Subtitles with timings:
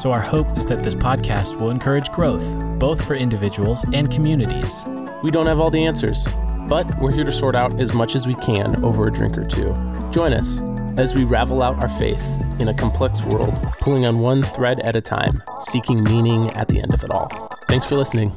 [0.00, 4.82] so our hope is that this podcast will encourage growth, both for individuals and communities.
[5.22, 6.26] We don't have all the answers,
[6.68, 9.44] but we're here to sort out as much as we can over a drink or
[9.44, 9.74] two.
[10.10, 10.62] Join us
[10.96, 12.24] as we ravel out our faith
[12.58, 16.80] in a complex world, pulling on one thread at a time, seeking meaning at the
[16.80, 17.28] end of it all.
[17.68, 18.32] Thanks for listening.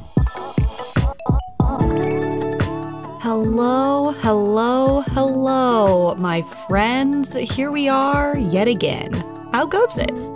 [3.22, 7.32] Hello, hello, hello, my friends.
[7.32, 9.12] Here we are yet again.
[9.50, 10.33] How goes it?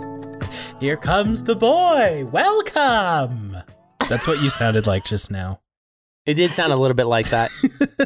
[0.79, 2.25] Here comes the boy!
[2.31, 3.57] Welcome!
[4.07, 5.59] That's what you sounded like just now.
[6.25, 7.49] It did sound a little bit like that.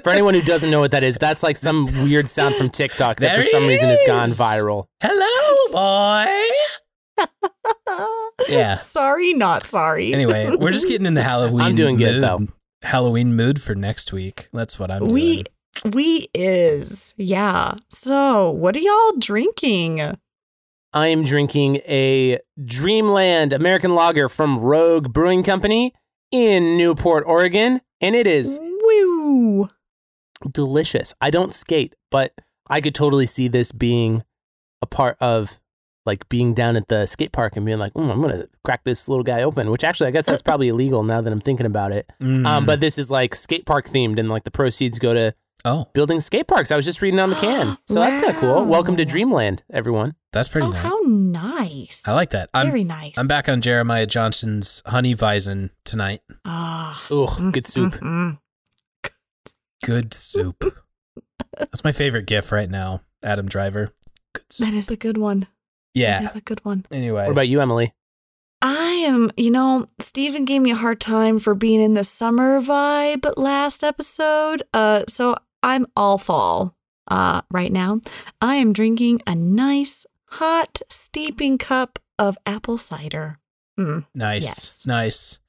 [0.03, 3.17] for anyone who doesn't know what that is, that's like some weird sound from TikTok
[3.17, 4.85] that There for some he reason has gone viral.
[5.01, 7.27] Hello, boy!
[8.49, 8.73] Yeah.
[8.73, 10.11] Sorry, not sorry.
[10.13, 12.23] Anyway, we're just getting in the Halloween I'm doing good, mood.
[12.23, 12.53] though.
[12.87, 14.49] Halloween mood for next week.
[14.51, 15.43] That's what I'm we
[15.83, 15.93] doing.
[15.93, 17.13] we is.
[17.17, 17.75] Yeah.
[17.89, 20.17] So, what are y'all drinking?
[20.93, 25.93] I am drinking a Dreamland American Lager from Rogue Brewing Company
[26.31, 29.69] in Newport, Oregon, and it is Woo.
[30.51, 31.15] delicious.
[31.19, 32.33] I don't skate, but
[32.69, 34.23] I could totally see this being
[34.83, 35.59] a part of
[36.05, 39.09] like being down at the skate park and being like, mm, I'm gonna crack this
[39.09, 39.71] little guy open.
[39.71, 42.11] Which actually, I guess that's probably illegal now that I'm thinking about it.
[42.21, 42.45] Mm.
[42.45, 45.33] Um, but this is like skate park themed, and like the proceeds go to
[45.65, 46.71] oh, building skate parks.
[46.71, 48.65] I was just reading on the can, so that's kind of cool.
[48.65, 50.15] Welcome to Dreamland, everyone.
[50.31, 50.81] that's pretty Oh, nice.
[50.81, 52.03] how nice.
[52.07, 52.49] I like that.
[52.53, 53.17] I'm Very nice.
[53.17, 56.21] I'm back on Jeremiah Johnson's Honey Weizen tonight.
[56.45, 57.03] Ah.
[57.11, 57.93] Ugh, good soup.
[57.95, 58.39] Mm,
[59.83, 60.77] Good soup.
[61.57, 63.01] That's my favorite gif right now.
[63.21, 63.93] Adam Driver.
[64.33, 64.67] Good soup.
[64.69, 65.47] That is a good one.
[65.93, 66.19] Yeah.
[66.19, 66.85] That is a good one.
[66.89, 67.23] Anyway.
[67.25, 67.93] What about you, Emily?
[68.61, 72.61] I am, you know, Steven gave me a hard time for being in the summer
[72.61, 74.63] vibe last episode.
[74.73, 76.75] Uh, so I'm all fall
[77.07, 78.01] uh, right now.
[78.41, 83.37] I am drinking a nice, hot, steeping cup of apple cider.
[83.79, 84.43] Mm, nice.
[84.43, 84.85] Yes.
[84.85, 85.39] Nice.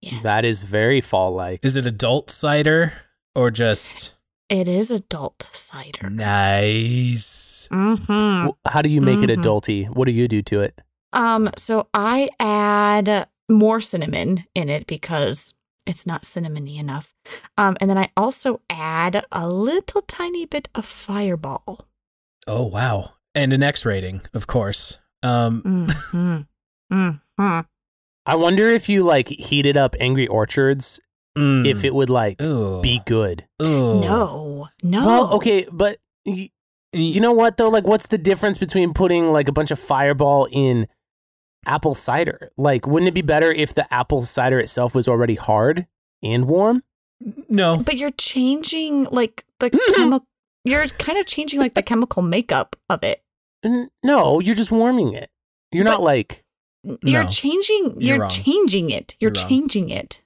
[0.00, 0.22] yes.
[0.22, 1.64] That is very fall like.
[1.64, 2.92] Is it adult cider
[3.34, 4.14] or just
[4.48, 6.08] It is adult cider.
[6.08, 7.68] nice?
[7.70, 8.48] Mm-hmm.
[8.66, 9.42] How do you make it Mhm.
[9.42, 9.88] adulty?
[9.94, 10.80] What do you do to it?
[11.12, 15.54] Um, so I add more cinnamon in it because
[15.88, 17.14] it's not cinnamony enough.
[17.56, 21.86] Um, and then I also add a little tiny bit of fireball.
[22.46, 23.14] Oh wow.
[23.34, 24.98] And an X rating, of course.
[25.22, 26.40] Um Mm-hmm.
[26.94, 27.60] mm-hmm.
[28.26, 31.00] I wonder if you like heated up Angry Orchards,
[31.36, 31.66] mm.
[31.66, 32.80] if it would like Ooh.
[32.82, 33.46] be good.
[33.62, 34.00] Ooh.
[34.00, 35.06] No, no.
[35.06, 36.50] Well, okay, but y-
[36.92, 37.70] you know what though?
[37.70, 40.88] Like, what's the difference between putting like a bunch of Fireball in
[41.66, 42.50] apple cider?
[42.56, 45.86] Like, wouldn't it be better if the apple cider itself was already hard
[46.22, 46.82] and warm?
[47.48, 47.82] No.
[47.82, 50.26] But you're changing like the chemical.
[50.64, 53.22] You're kind of changing like the chemical makeup of it.
[53.64, 55.30] N- No, you're just warming it.
[55.72, 56.44] You're not like
[57.02, 57.28] You're No.
[57.28, 57.96] changing.
[58.00, 59.16] You're You're, changing it.
[59.20, 60.22] You're, You're changing it.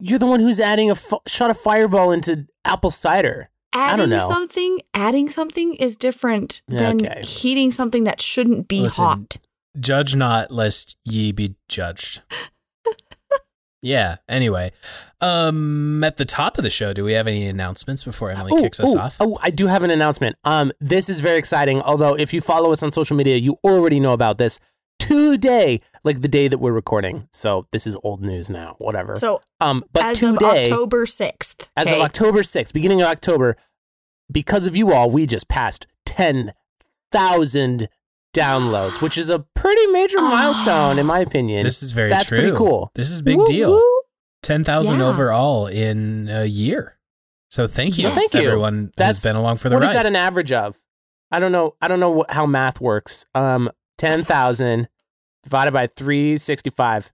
[0.00, 3.50] you're the one who's adding a f- shot of Fireball into apple cider.
[3.72, 4.28] I don't Adding know.
[4.28, 7.22] something, adding something is different than okay.
[7.22, 9.36] heating something that shouldn't be Listen, hot.
[9.78, 12.22] Judge not lest ye be judged.
[13.82, 14.16] yeah.
[14.28, 14.72] Anyway,
[15.20, 18.62] um, at the top of the show, do we have any announcements before Emily Ooh,
[18.62, 19.16] kicks us ooh, off?
[19.18, 20.36] Oh, I do have an announcement.
[20.44, 21.80] Um, this is very exciting.
[21.80, 24.60] Although, if you follow us on social media, you already know about this.
[24.98, 28.76] Today, like the day that we're recording, so this is old news now.
[28.78, 29.16] Whatever.
[29.16, 33.56] So um, but as today, of October sixth, as of October sixth, beginning of October,
[34.30, 36.52] because of you all, we just passed ten
[37.10, 37.88] thousand
[38.34, 40.28] downloads, which is a pretty major Ah.
[40.30, 41.64] milestone, in my opinion.
[41.64, 42.38] This is very That's true.
[42.40, 42.90] pretty cool.
[42.94, 43.70] This is a big Woo, deal.
[43.70, 44.00] woo.
[44.42, 45.06] Ten thousand Yeah.
[45.06, 46.98] overall in a year.
[47.50, 48.14] So thank you, Yes.
[48.14, 48.48] Thank you.
[48.50, 49.94] everyone That's- has been along for the What is ride.
[49.94, 50.76] What is that an average of?
[51.30, 51.74] I don't know.
[51.80, 53.24] I don't know what, how math works.
[53.34, 54.88] Um, ten thousand
[55.44, 57.12] divided by three sixty five.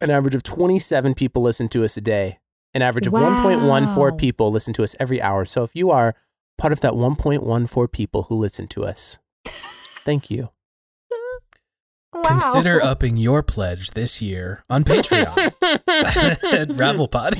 [0.00, 2.38] An average of twenty seven people listen to us a day.
[2.74, 5.44] An average of one point one four people listen to us every hour.
[5.44, 6.14] So if you are
[6.58, 9.18] part of that one point one four people who listen to us,
[10.04, 10.50] thank you.
[12.12, 12.40] Wow.
[12.40, 17.36] Consider upping your pledge this year on Patreon at Ravelpod.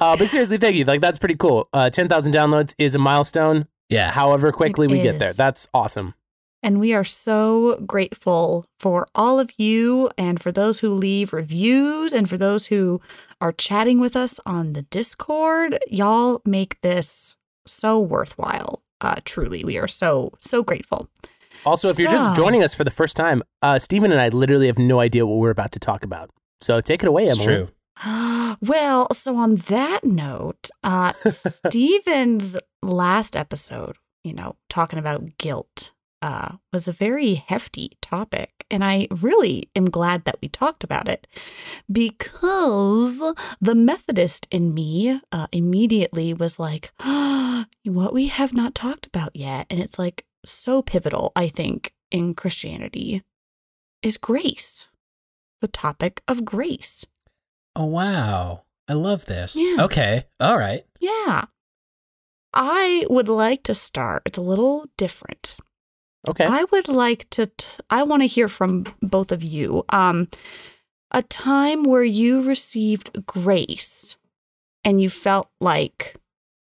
[0.00, 0.84] uh, but seriously, thank you.
[0.84, 1.68] Like that's pretty cool.
[1.74, 3.66] Uh, ten thousand downloads is a milestone.
[3.90, 4.10] Yeah.
[4.10, 6.14] However quickly It we get there, that's awesome.
[6.62, 12.14] And we are so grateful for all of you and for those who leave reviews
[12.14, 13.00] and for those who
[13.42, 15.78] are chatting with us on the Discord.
[15.88, 17.36] Y'all make this
[17.66, 18.82] so worthwhile.
[19.00, 21.08] Uh, truly, we are so, so grateful.
[21.64, 24.66] Also, if you're just joining us for the first time, uh, Stephen and I literally
[24.66, 26.30] have no idea what we're about to talk about.
[26.60, 27.44] So take it away, It's Emily.
[27.44, 27.68] true.
[28.60, 35.92] well, so on that note, uh, Steven's last episode, you know, talking about guilt,
[36.22, 38.64] uh, was a very hefty topic.
[38.70, 41.26] And I really am glad that we talked about it
[41.90, 43.20] because
[43.60, 46.92] the Methodist in me uh, immediately was like,
[47.84, 49.66] what we have not talked about yet.
[49.70, 53.22] And it's like so pivotal, I think, in Christianity
[54.02, 54.86] is grace,
[55.60, 57.04] the topic of grace.
[57.74, 58.64] Oh wow.
[58.88, 59.56] I love this.
[59.56, 59.84] Yeah.
[59.84, 60.24] Okay.
[60.38, 60.84] All right.
[61.00, 61.46] Yeah.
[62.54, 64.22] I would like to start.
[64.24, 65.56] It's a little different.
[66.28, 66.44] Okay.
[66.44, 69.84] I would like to t- I want to hear from both of you.
[69.90, 70.28] Um
[71.10, 74.16] a time where you received grace
[74.84, 76.16] and you felt like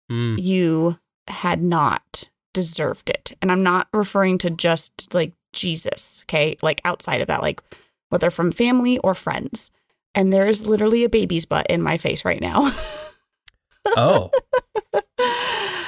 [0.09, 0.41] Mm.
[0.41, 3.33] you had not deserved it.
[3.41, 6.57] And I'm not referring to just like Jesus, okay?
[6.61, 7.61] Like outside of that like
[8.09, 9.71] whether from family or friends.
[10.15, 12.71] And there is literally a baby's butt in my face right now.
[13.97, 14.29] Oh,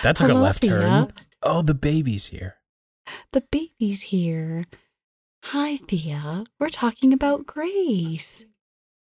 [0.01, 1.11] that took a left turn.
[1.43, 2.55] Oh, the baby's here.
[3.31, 4.65] The baby's here.
[5.45, 6.45] Hi, Thea.
[6.59, 8.45] We're talking about Grace.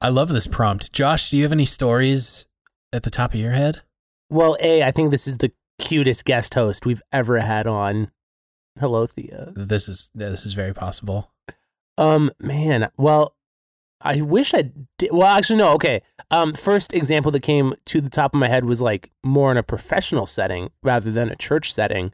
[0.01, 0.93] I love this prompt.
[0.93, 2.47] Josh, do you have any stories
[2.93, 3.83] at the top of your head?
[4.31, 8.11] Well, A, I think this is the cutest guest host we've ever had on.
[8.79, 9.53] Hello, Thea.
[9.55, 11.33] This is this is very possible.
[11.99, 13.35] Um, man, well,
[14.01, 15.11] I wish I did.
[15.13, 15.73] Well, actually, no.
[15.75, 16.03] Okay.
[16.31, 19.57] Um, first example that came to the top of my head was like more in
[19.57, 22.13] a professional setting rather than a church setting.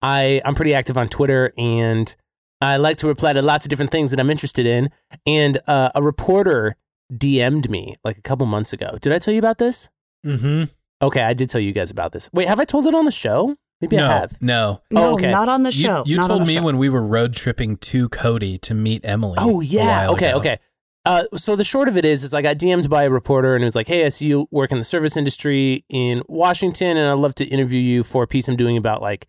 [0.00, 2.14] I I'm pretty active on Twitter and
[2.60, 4.90] I like to reply to lots of different things that I'm interested in.
[5.26, 6.76] And uh, a reporter
[7.12, 8.98] DM'd me like a couple months ago.
[9.00, 9.88] Did I tell you about this?
[10.26, 10.64] Mm-hmm.
[11.02, 12.30] Okay, I did tell you guys about this.
[12.32, 13.56] Wait, have I told it on the show?
[13.80, 14.40] Maybe no, I have.
[14.40, 14.80] no.
[14.92, 15.30] No, Oh, okay.
[15.30, 16.04] not on the show.
[16.06, 16.62] You, not on told the me show.
[16.62, 19.36] when we were road tripping to Cody to meet Emily.
[19.40, 19.86] Oh a yeah.
[20.06, 20.28] while Okay.
[20.30, 20.38] ago.
[20.38, 20.58] Okay.
[21.04, 23.64] Uh, so the short of it is, is I got DM'd by a reporter and
[23.64, 27.10] it was like, "Hey, I see you work in the service industry in Washington, and
[27.10, 29.26] I'd love to interview you for a piece I'm doing about like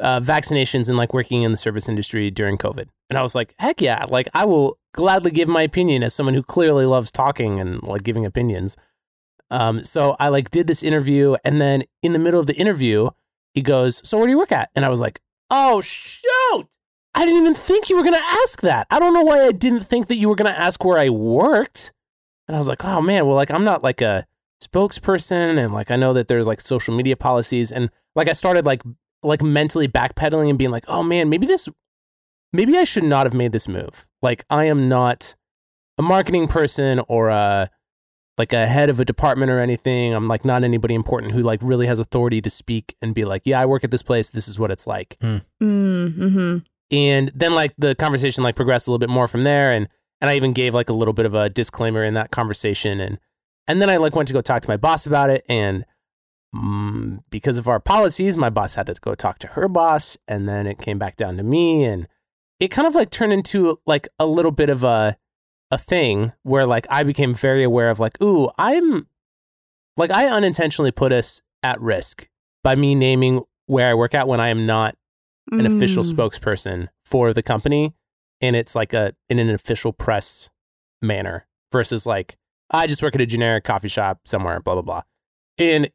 [0.00, 3.54] uh, vaccinations and like working in the service industry during COVID." And I was like,
[3.60, 4.06] "Heck yeah!
[4.08, 8.02] Like I will gladly give my opinion as someone who clearly loves talking and like
[8.02, 8.76] giving opinions."
[9.54, 13.10] Um, so I like did this interview, and then in the middle of the interview,
[13.54, 15.20] he goes, "So where do you work at?" And I was like,
[15.50, 16.68] "Oh shoot!"
[17.14, 18.86] I didn't even think you were to ask that.
[18.90, 21.92] I don't know why I didn't think that you were to ask where I worked.
[22.48, 24.26] And I was like, oh man, well, like I'm not like a
[24.62, 25.56] spokesperson.
[25.58, 27.70] And like I know that there's like social media policies.
[27.70, 28.82] And like I started like,
[29.22, 31.68] like mentally backpedaling and being like, oh man, maybe this,
[32.52, 34.08] maybe I should not have made this move.
[34.20, 35.36] Like I am not
[35.96, 37.70] a marketing person or a,
[38.36, 40.12] like a head of a department or anything.
[40.12, 43.42] I'm like not anybody important who like really has authority to speak and be like,
[43.44, 44.30] yeah, I work at this place.
[44.30, 45.16] This is what it's like.
[45.20, 46.58] Mm-hmm.
[46.90, 49.72] and then like the conversation like progressed a little bit more from there.
[49.72, 49.88] And
[50.20, 53.00] and I even gave like a little bit of a disclaimer in that conversation.
[53.00, 53.18] And
[53.66, 55.44] and then I like went to go talk to my boss about it.
[55.48, 55.84] And
[56.54, 60.16] mm, because of our policies my boss had to go talk to her boss.
[60.26, 61.84] And then it came back down to me.
[61.84, 62.08] And
[62.60, 65.16] it kind of like turned into like a little bit of a
[65.70, 69.06] a thing where like I became very aware of like ooh I'm
[69.96, 72.28] like I unintentionally put us at risk
[72.62, 74.96] by me naming where I work at when I am not
[75.52, 76.14] an official Mm.
[76.14, 77.94] spokesperson for the company
[78.40, 80.50] and it's like a in an official press
[81.02, 82.36] manner versus like
[82.70, 85.02] I just work at a generic coffee shop somewhere blah blah blah.
[85.58, 85.90] And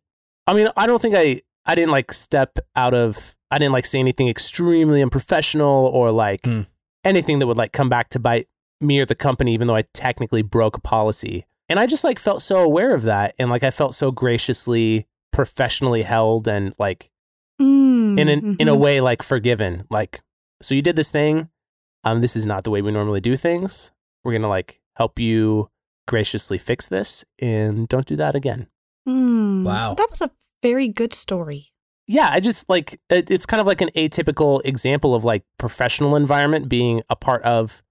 [0.48, 3.86] I mean I don't think I I didn't like step out of I didn't like
[3.86, 6.62] say anything extremely unprofessional or like Hmm.
[7.04, 8.48] anything that would like come back to bite
[8.82, 11.46] me or the company even though I technically broke a policy.
[11.68, 15.08] And I just like felt so aware of that and like I felt so graciously
[15.32, 17.10] professionally held and like
[17.62, 18.80] Mm, in an, in a mhm.
[18.80, 20.22] way like forgiven like
[20.62, 21.50] so you did this thing
[22.06, 23.92] um this is not the way we normally do things
[24.24, 25.70] we're gonna like help you
[26.08, 28.68] graciously fix this and don't do that again
[29.06, 29.66] Mm.
[29.66, 29.94] Wow.
[29.94, 30.32] That was a
[30.64, 31.74] very good story.
[32.08, 36.16] yeah i just like it, it's kind of like an atypical example of like professional
[36.16, 37.84] environment being a part of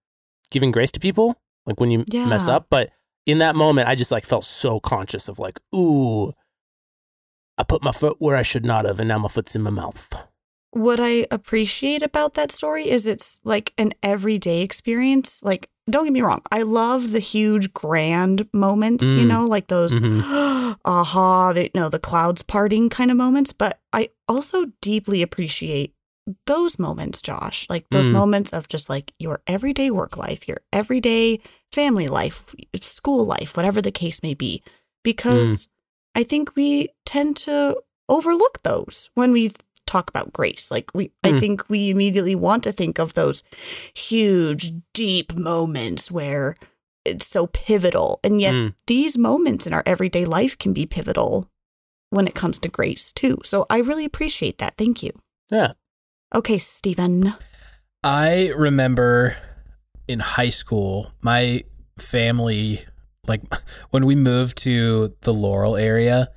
[0.50, 1.36] giving grace to people
[1.66, 2.90] like when you mess up but
[3.26, 6.32] in that moment i just like felt so conscious of like ooh
[7.58, 9.70] i put my foot where i should not have and now my foot's in my
[9.70, 10.08] mouth
[10.72, 15.42] What I appreciate about that story is it's like an everyday experience.
[15.42, 19.28] Like, don't get me wrong, I love the huge grand moments, you Mm.
[19.32, 20.76] know, like those Mhm.
[20.84, 23.54] aha, the, you know, the clouds parting kind of moments.
[23.54, 25.94] But I also deeply appreciate
[26.46, 28.12] those moments, Josh, like those Mm.
[28.12, 31.40] moments of just like your everyday work life, your everyday
[31.72, 34.62] family life, school life, whatever the case may be.
[35.04, 35.68] Because
[36.14, 39.52] I think we tend to overlook those when we
[39.86, 40.70] talk about grace.
[40.70, 41.40] Like we I Mm.
[41.40, 43.42] think we immediately want to think of those
[43.94, 46.56] huge, deep moments where
[47.04, 48.20] it's so pivotal.
[48.22, 48.74] And yet Mm.
[48.86, 51.48] these moments in our everyday life can be pivotal
[52.10, 53.38] when it comes to grace too.
[53.44, 54.76] So I really appreciate that.
[54.76, 55.12] Thank you.
[55.50, 55.72] Yeah.
[56.34, 57.34] Okay, Stephen.
[58.04, 59.36] I remember
[60.06, 61.64] in high school, my
[61.98, 62.84] family,
[63.26, 63.42] like
[63.90, 66.28] when we moved to the Laurel area,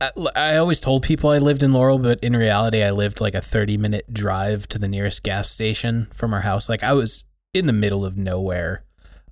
[0.00, 3.34] I, I always told people I lived in Laurel, but in reality, I lived like
[3.34, 6.68] a 30 minute drive to the nearest gas station from our house.
[6.68, 8.84] Like I was in the middle of nowhere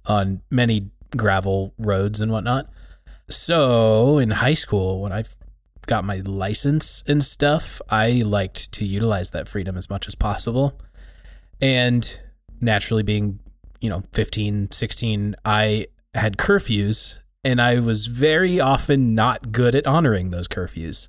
[0.06, 2.68] on many gravel roads and whatnot.
[3.28, 5.24] So in high school, when I
[5.92, 10.80] got my license and stuff, I liked to utilize that freedom as much as possible.
[11.60, 12.18] And
[12.62, 13.40] naturally, being,
[13.82, 19.86] you know, 15, 16, I had curfews and I was very often not good at
[19.86, 21.08] honoring those curfews.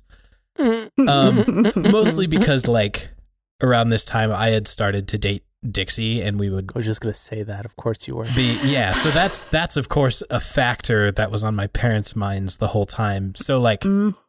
[1.08, 3.08] Um, mostly because, like,
[3.62, 7.00] around this time, I had started to date Dixie and we would I was just
[7.00, 7.64] gonna say that.
[7.64, 8.24] Of course you were.
[8.36, 12.58] be yeah so that's that's of course a factor that was on my parents minds
[12.58, 13.82] the whole time so like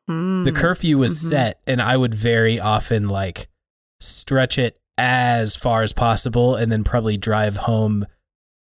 [0.07, 1.29] The curfew was Mhm.
[1.29, 3.47] set and i would very often like
[4.00, 8.05] stretch it as far as possible and then probably drive home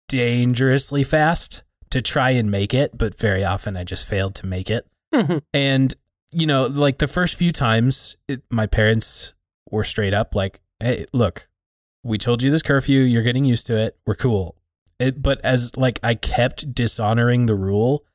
[0.09, 4.69] dangerously fast to try and make it but very often i just failed to make
[4.69, 5.41] it Mhm.
[5.53, 5.95] and
[6.31, 9.33] you know like the first few times it, my parents
[9.69, 11.47] were straight up like hey look
[12.03, 14.55] we told you this curfew you're getting used to it we're cool
[14.99, 18.05] it, but as like i kept dishonoring the rule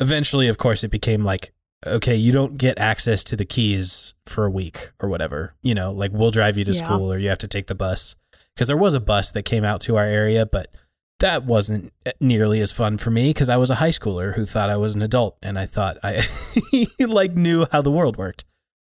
[0.00, 1.52] eventually of course it became like
[1.86, 5.92] okay you don't get access to the keys for a week or whatever you know
[5.92, 6.84] like we'll drive you to Yeah.
[6.84, 8.16] school or you have to take the bus
[8.54, 10.74] because there was a bus that came out to our area but
[11.20, 14.46] that wasn't eh, nearly as fun for me because i was a high schooler who
[14.46, 16.26] thought i was an adult and i thought i
[17.00, 18.44] like knew how the world worked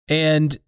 [0.09, 0.59] and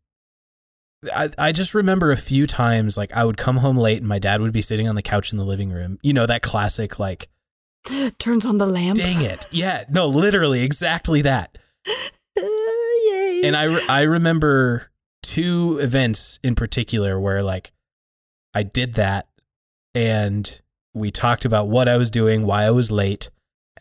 [1.14, 4.18] I, I just remember a few times like I would come home late and my
[4.18, 5.98] dad would be sitting on the couch in the living room.
[6.02, 7.28] You know, that classic like,
[8.18, 8.96] Turns on the lamp.
[8.96, 9.46] dang it.
[9.52, 11.58] Yeah, no, literally exactly that.
[12.36, 13.42] Yay.
[13.44, 14.90] And I, re- I remember
[15.22, 17.72] two events in particular where like
[18.54, 19.28] I did that
[19.94, 20.60] and
[20.94, 23.30] we talked about what I was doing, why I was late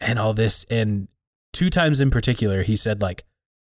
[0.01, 0.65] and all this.
[0.69, 1.07] And
[1.53, 3.23] two times in particular, he said like,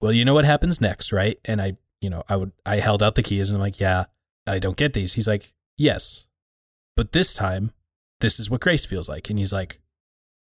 [0.01, 1.39] well, you know what happens next, right?
[1.45, 4.05] And I, you know, I would, I held out the keys and I'm like, yeah,
[4.47, 5.15] I don't get these.
[5.15, 6.27] He's like, yes,
[6.97, 7.73] but this time,
[8.21, 9.29] this is what grace feels like.
[9.29, 9.81] And he's like,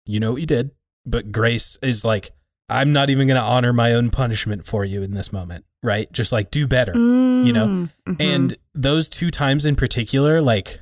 [0.05, 0.71] you know what you did,
[1.05, 2.31] but grace is like,
[2.69, 6.11] I'm not even going to honor my own punishment for you in this moment, right?
[6.11, 6.93] Just like do better.
[6.93, 7.67] you know?
[7.67, 8.15] Mm, mhm.
[8.21, 10.79] And those two times in particular, like,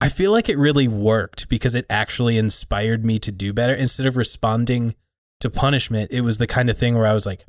[0.00, 3.74] I feel like it really worked because it actually inspired me to do better.
[3.74, 4.94] Instead of responding
[5.40, 7.44] to punishment, it was the kind of thing where I was like,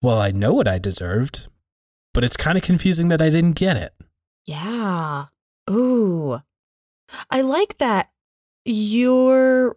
[0.00, 1.48] well, I know what I deserved,
[2.14, 3.92] but it's kind of confusing that I didn't get it.
[4.46, 5.26] Yeah.
[5.68, 6.40] Ooh.
[7.30, 8.08] I like that
[8.64, 9.76] you're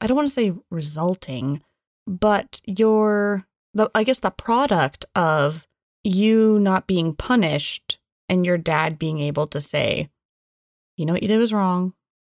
[0.00, 1.62] I don't want to say resulting,
[2.08, 5.66] but you're the I guess the product of
[6.02, 7.98] you not being punished
[8.28, 10.08] and your dad being able to say,
[10.96, 11.92] you know what you did was wrong.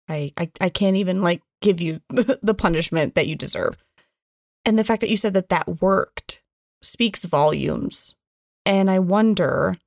[0.09, 3.77] I I, I can't even like give you the punishment that you deserve.
[4.65, 6.41] And the fact that you said that that worked
[6.81, 8.15] speaks volumes.
[8.65, 9.77] And I wonder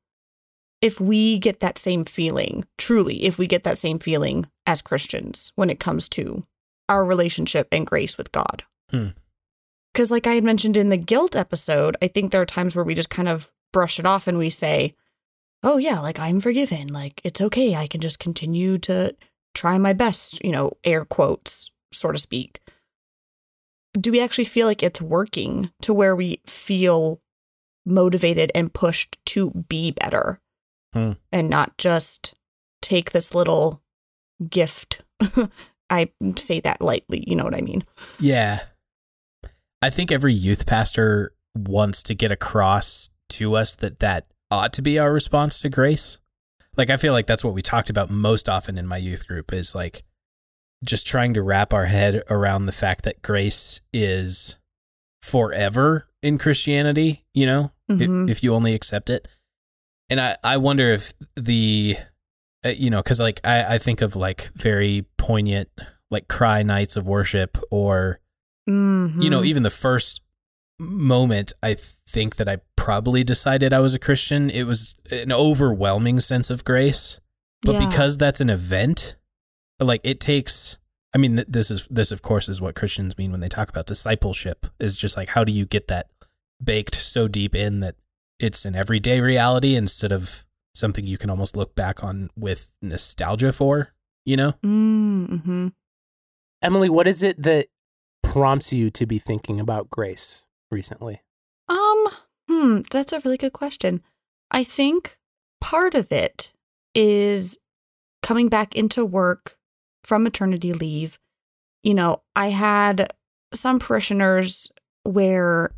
[0.80, 5.52] if we get that same feeling, truly, if we get that same feeling as Christians
[5.54, 6.44] when it comes to
[6.88, 8.64] our relationship and grace with God.
[8.90, 9.08] Hmm.
[9.92, 12.84] Because, like I had mentioned in the guilt episode, I think there are times where
[12.84, 14.94] we just kind of brush it off and we say,
[15.62, 16.88] oh, yeah, like I'm forgiven.
[16.88, 17.74] Like it's okay.
[17.74, 19.14] I can just continue to
[19.54, 22.60] try my best, you know, air quotes, so to speak.
[23.92, 27.20] Do we actually feel like it's working to where we feel
[27.84, 30.40] motivated and pushed to be better
[30.94, 31.12] Hmm.
[31.30, 32.34] and not just
[32.80, 33.82] take this little
[34.48, 35.02] gift?
[35.90, 37.84] I say that lightly, you know what I mean?
[38.18, 38.60] Yeah.
[39.82, 44.82] I think every youth pastor wants to get across to us that that ought to
[44.82, 46.18] be our response to grace.
[46.76, 49.52] Like I feel like that's what we talked about most often in my youth group
[49.52, 50.04] is like
[50.84, 54.58] just trying to wrap our head around the fact that grace is
[55.22, 58.30] forever in Christianity, you know, i- Mhm.
[58.30, 59.28] if, you only accept it.
[60.10, 61.96] And I, I wonder if the,
[62.64, 65.68] uh, you know, because like I, I think of like very poignant,
[66.10, 68.18] like cry nights of worship or,
[68.66, 69.46] you know, Mhm.
[69.46, 70.20] even the first
[70.78, 71.76] moment I
[72.08, 76.64] think that I probably decided I was a Christian, it was an overwhelming sense of
[76.64, 77.20] grace.
[77.62, 77.88] But Yeah.
[77.88, 79.16] because that's an event,
[79.80, 80.78] like it takes
[81.14, 83.86] I mean this is this of course is what Christians mean when they talk about
[83.86, 86.08] discipleship is just like how do you get that
[86.62, 87.96] baked so deep in that
[88.38, 93.52] it's an everyday reality instead of something you can almost look back on with nostalgia
[93.52, 93.92] for,
[94.24, 94.52] you know?
[94.64, 95.68] Mm-hmm.
[96.62, 97.68] Emily, what is it that
[98.32, 101.20] prompts you to be thinking about grace recently?
[101.68, 102.06] Um,
[102.48, 104.00] hmm, that's a really good question.
[104.50, 105.18] I think
[105.60, 106.54] part of it
[106.94, 107.58] is
[108.22, 109.58] coming back into work
[110.02, 111.18] from maternity leave.
[111.82, 113.12] You know, I had
[113.52, 114.72] some parishioners
[115.02, 115.72] where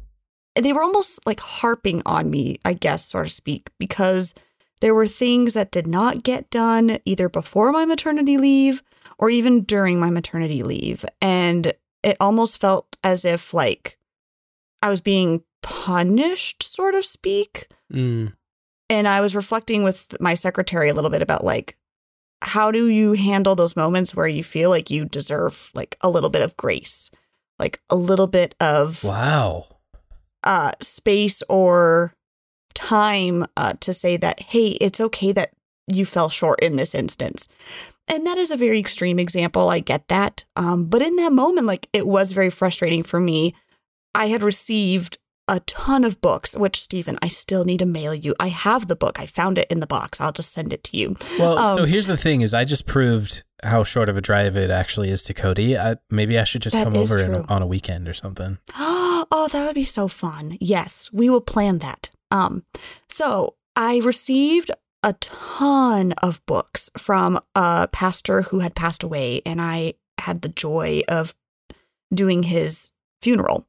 [0.54, 4.32] they were almost like harping on me, I guess, so to speak, because
[4.80, 8.84] there were things that did not get done either before my maternity leave
[9.18, 11.04] or even during my maternity leave.
[11.20, 13.98] And it almost felt as if like
[14.82, 17.68] I was being punished, sort of speak.
[17.92, 18.34] Mm.
[18.90, 21.76] And I was reflecting with my secretary a little bit about like,
[22.42, 26.28] how do you handle those moments where you feel like you deserve like a little
[26.28, 27.10] bit of grace,
[27.58, 29.66] like a little bit of Wow.
[30.44, 32.14] uh, space or
[32.74, 35.52] time uh, to say that, hey, it's okay that
[35.90, 37.48] you fell short in this instance.
[38.08, 39.68] And that is a very extreme example.
[39.70, 40.44] I get that.
[40.56, 43.54] Um, but in that moment, like it was very frustrating for me.
[44.14, 45.18] I had received
[45.48, 48.34] a ton of books, which, Stephen, I still need to mail you.
[48.40, 49.20] I have the book.
[49.20, 50.20] I found it in the box.
[50.20, 51.16] I'll just send it to you.
[51.38, 54.56] Well, so Um, here's the thing: is I just proved how short of a drive
[54.56, 55.76] it actually is to Cody.
[55.76, 58.58] I, maybe I should just come over a, on a weekend or something.
[59.30, 60.58] Oh, that would be so fun.
[60.60, 62.10] Yes, we will plan that.
[62.30, 62.64] Um,
[63.08, 64.70] so I received
[65.04, 70.48] a ton of books from a pastor who had passed away, and I had the
[70.48, 71.34] joy of
[72.12, 72.90] doing his
[73.22, 73.66] funeral.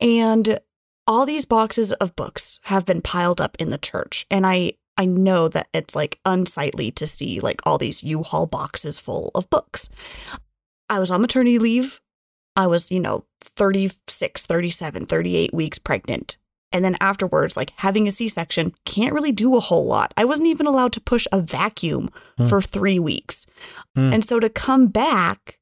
[0.00, 0.60] And
[1.06, 5.04] all these boxes of books have been piled up in the church, and I I
[5.04, 9.90] know that it's like unsightly to see like all these U-Haul boxes full of books.
[10.88, 12.00] I was on maternity leave
[12.56, 16.38] I was, you know, 36, 37, 38 weeks pregnant.
[16.76, 20.12] And then afterwards, like having a C section, can't really do a whole lot.
[20.18, 22.46] I wasn't even allowed to push a vacuum Hmm.
[22.46, 23.46] for three weeks.
[23.94, 24.12] Hmm.
[24.12, 25.58] And so to come back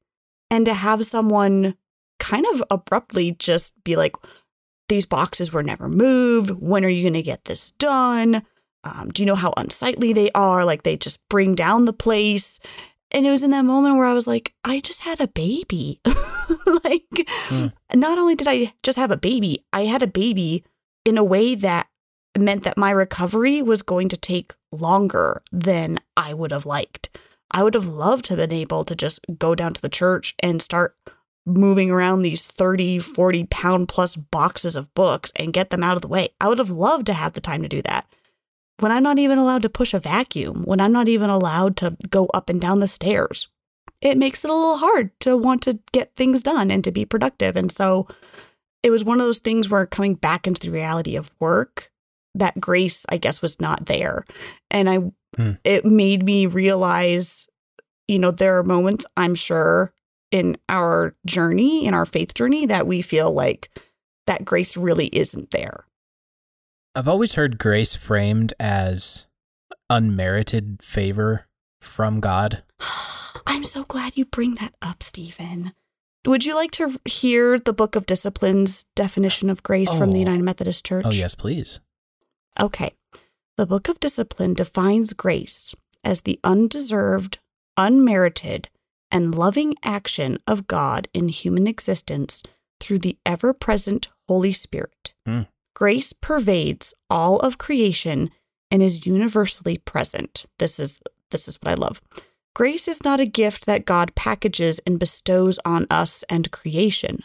[0.51, 1.75] and to have someone
[2.19, 4.15] kind of abruptly just be like,
[4.89, 6.49] these boxes were never moved.
[6.51, 8.43] When are you going to get this done?
[8.83, 10.65] Um, do you know how unsightly they are?
[10.65, 12.59] Like they just bring down the place.
[13.11, 16.01] And it was in that moment where I was like, I just had a baby.
[16.83, 17.05] like,
[17.47, 17.67] Hmm.
[17.93, 20.63] not only did I just have a baby, I had a baby
[21.05, 21.87] in a way that
[22.37, 27.17] meant that my recovery was going to take longer than I would have liked.
[27.51, 30.35] I would have loved to have been able to just go down to the church
[30.39, 30.95] and start
[31.45, 36.01] moving around these 30, 40 pound plus boxes of books and get them out of
[36.01, 36.29] the way.
[36.41, 38.07] I would have loved to have the time to do that.
[38.79, 41.95] When I'm not even allowed to push a vacuum, when I'm not even allowed to
[42.09, 43.47] go up and down the stairs,
[44.01, 47.05] it makes it a little hard to want to get things done and to be
[47.05, 47.55] productive.
[47.55, 48.07] And so
[48.85, 51.91] it was one of those things where coming back into the reality of work,
[52.35, 54.25] that grace, I guess, was not there.
[54.69, 54.99] And I,
[55.35, 55.53] Hmm.
[55.63, 57.47] it made me realize,
[58.07, 59.91] you know, there are moments I'm sure
[60.29, 63.71] in our journey, in our faith journey, that we feel like
[64.27, 65.85] that grace really isn't there.
[66.93, 69.25] I've always heard grace framed as
[69.89, 71.47] unmerited favor
[71.81, 72.63] from God.
[73.47, 75.73] I'm so glad you bring that up, Stephen.
[76.25, 80.21] Would you like to hear the Book of Discipline's definition of grace from the Oh.
[80.21, 81.05] United Methodist Church?
[81.07, 81.79] Oh yes, please.
[82.59, 82.91] Okay.
[83.57, 87.39] The Book of Discipline defines grace as the undeserved,
[87.77, 88.69] unmerited,
[89.11, 92.43] and loving action of God in human existence
[92.79, 95.13] through the ever present Holy Spirit.
[95.25, 95.41] Hmm.
[95.73, 98.29] Grace pervades all of creation
[98.71, 100.45] and is universally present.
[100.59, 102.01] This is this is what I love.
[102.55, 107.19] Grace is not a gift that God packages and bestows on us and creation.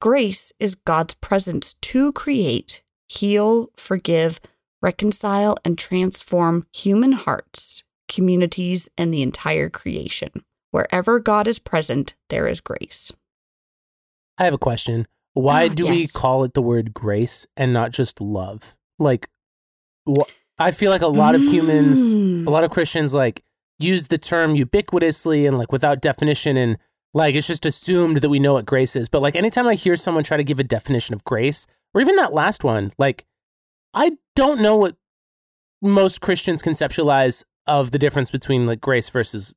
[0.00, 4.40] Grace is God's presence to create, heal, forgive,
[4.80, 10.30] reconcile, and transform human hearts, communities, and the entire creation.
[10.70, 13.12] Wherever God is present, there is grace.
[14.38, 15.06] I have a question.
[15.34, 18.76] Why Ah, do we call it the word grace and not just love?
[18.98, 19.28] Like,
[20.08, 22.46] wh- I feel like a lot of humans, Mm.
[22.46, 23.42] a lot of Christians, like
[23.82, 26.78] use the term ubiquitously and like without definition, and
[27.14, 29.08] like it's just assumed that we know what grace is.
[29.08, 32.16] But like anytime I hear someone try to give a definition of grace, or even
[32.16, 33.26] that last one, like
[33.94, 34.96] I don't know what
[35.80, 39.54] most Christians conceptualize of the difference between like grace versus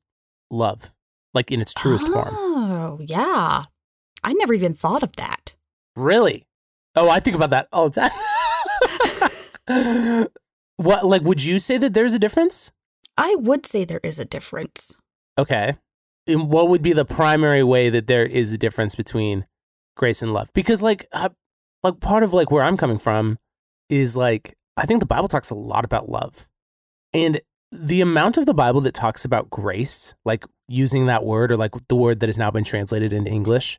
[0.50, 0.92] love,
[1.34, 2.30] like in its truest form.
[2.32, 3.62] Oh, yeah.
[4.22, 5.54] I never even thought of that.
[5.94, 6.46] Really?
[6.94, 8.10] Oh, I think about that all the time.
[10.76, 12.72] what like would you say that there's a difference?
[13.16, 14.96] I would say there is a difference.
[15.38, 15.76] Okay.
[16.26, 19.46] And what would be the primary way that there is a difference between
[19.96, 20.50] grace and love?
[20.54, 21.30] Because like I,
[21.82, 23.38] like part of like where I'm coming from
[23.88, 26.48] is like I think the Bible talks a lot about love.
[27.14, 27.40] And
[27.72, 31.72] the amount of the Bible that talks about grace, like using that word or like
[31.88, 33.78] the word that has now been translated into English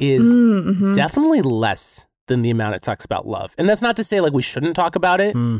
[0.00, 0.94] is Mhm.
[0.94, 3.54] definitely less than the amount it talks about love.
[3.58, 5.32] And that's not to say like we shouldn't talk about it.
[5.34, 5.58] Hmm.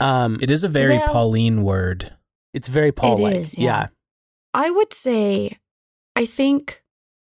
[0.00, 2.14] Um It is a very Well- Pauline word.
[2.54, 3.36] It's very Paul like.
[3.36, 3.64] is, yeah.
[3.64, 3.86] yeah.
[4.54, 5.58] I would say,
[6.16, 6.82] I think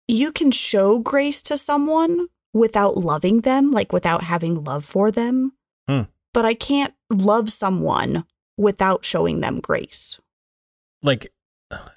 [0.08, 5.52] you can show grace to someone without loving them, like without having love for them.
[5.88, 6.04] Hmm.
[6.34, 8.26] But I can't love someone
[8.58, 10.20] without showing them grace.
[11.02, 11.32] Like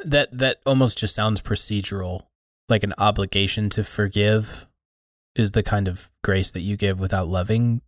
[0.05, 2.23] that that almost just sounds procedural.
[2.69, 4.67] Like an obligation to forgive
[5.35, 7.81] is the kind of grace that you give without loving.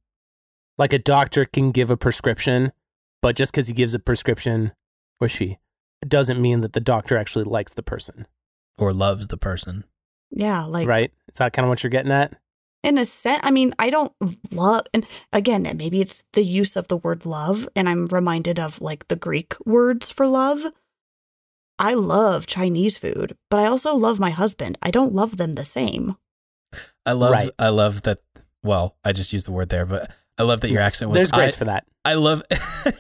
[0.79, 2.73] Like a doctor can give a prescription,
[3.21, 4.73] but just because he gives a prescription
[5.21, 5.59] or she,
[6.07, 8.27] doesn't mean that the doctor actually likes the person,
[8.79, 9.85] or loves the person.
[10.31, 11.13] Yeah, like right?
[11.33, 12.35] Is that kind of what you're getting at?
[12.83, 14.13] in a sense, I mean, I don't
[14.51, 18.81] love, and again, maybe it's the use of the word love, and I'm reminded of
[18.81, 20.61] like the Greek words for love.
[21.79, 24.79] I love Chinese food, but I also love my husband.
[24.83, 26.17] I don't love them the same.
[27.05, 27.51] I love Right.
[27.59, 28.21] I love that
[28.63, 31.33] well, I just used the word there, but I love that your accent was There's
[31.33, 31.87] grace I, for that.
[32.05, 32.43] I love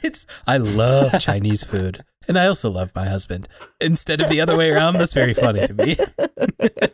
[0.02, 2.04] it's I love Chinese food.
[2.31, 3.49] And I also love my husband.
[3.81, 5.97] Instead of the other way around, that's very funny to me.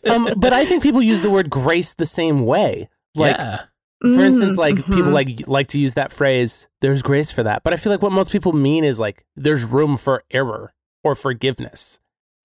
[0.08, 2.88] Um, but I think people use the word grace the same way.
[3.14, 3.62] Like, yeah.
[4.00, 5.12] for instance, Mm, like people mhm.
[5.12, 6.68] like like to use that phrase.
[6.80, 9.64] There's grace for that, but I feel like what most people mean is like there's
[9.64, 10.72] room for error
[11.04, 11.98] or forgiveness,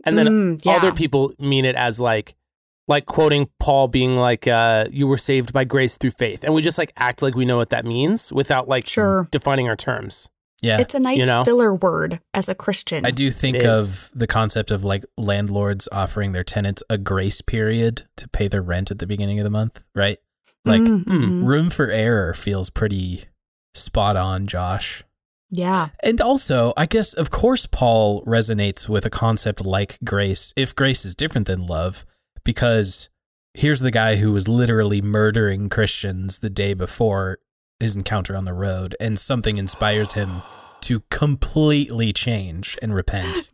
[0.04, 0.74] and then Mm, yeah.
[0.74, 2.36] other people mean it as like
[2.88, 6.62] like quoting Paul being like, uh, "You were saved by grace through faith," and we
[6.64, 9.28] just like act like we know what that means without like Sure.
[9.32, 10.30] defining our terms.
[10.62, 10.80] Yeah.
[10.80, 11.44] It's a nice You know?
[11.44, 13.06] filler word as a Christian.
[13.06, 18.04] I do think of the concept of like landlords offering their tenants a grace period
[18.18, 20.18] to pay their rent at the beginning of the month, right?
[20.64, 21.46] Like Mm, hmm, mhm.
[21.46, 23.26] room for error feels pretty
[23.74, 25.04] spot on, Josh.
[25.50, 25.90] yeah.
[26.04, 31.04] And also, I guess, of course, Paul resonates with a concept like grace, if grace
[31.06, 32.06] is different than love,
[32.44, 33.10] because
[33.56, 37.40] here's the guy who was literally murdering Christians the day before
[37.82, 40.42] his encounter on the road, and something inspires him
[40.82, 43.50] to completely change and repent.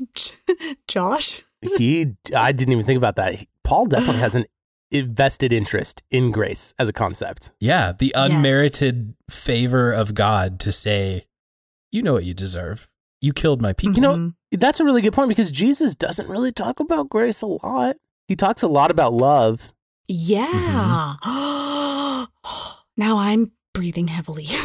[0.88, 1.42] Josh?
[1.78, 3.34] He, I didn't even think about that.
[3.36, 4.46] He- Paul definitely has an
[4.94, 7.52] vested interest in grace as a concept.
[7.60, 8.30] Yeah, the Yes.
[8.32, 11.26] unmerited favor of God to say,
[11.92, 12.88] you know what you deserve.
[13.20, 13.96] You killed my people.
[13.96, 14.34] You know, Mhm.
[14.52, 17.98] That's a really good point because Jesus doesn't really talk about grace a lot.
[18.30, 19.74] He talks a lot about love.
[20.08, 21.16] Yeah.
[22.98, 24.46] now I'm breathing heavily.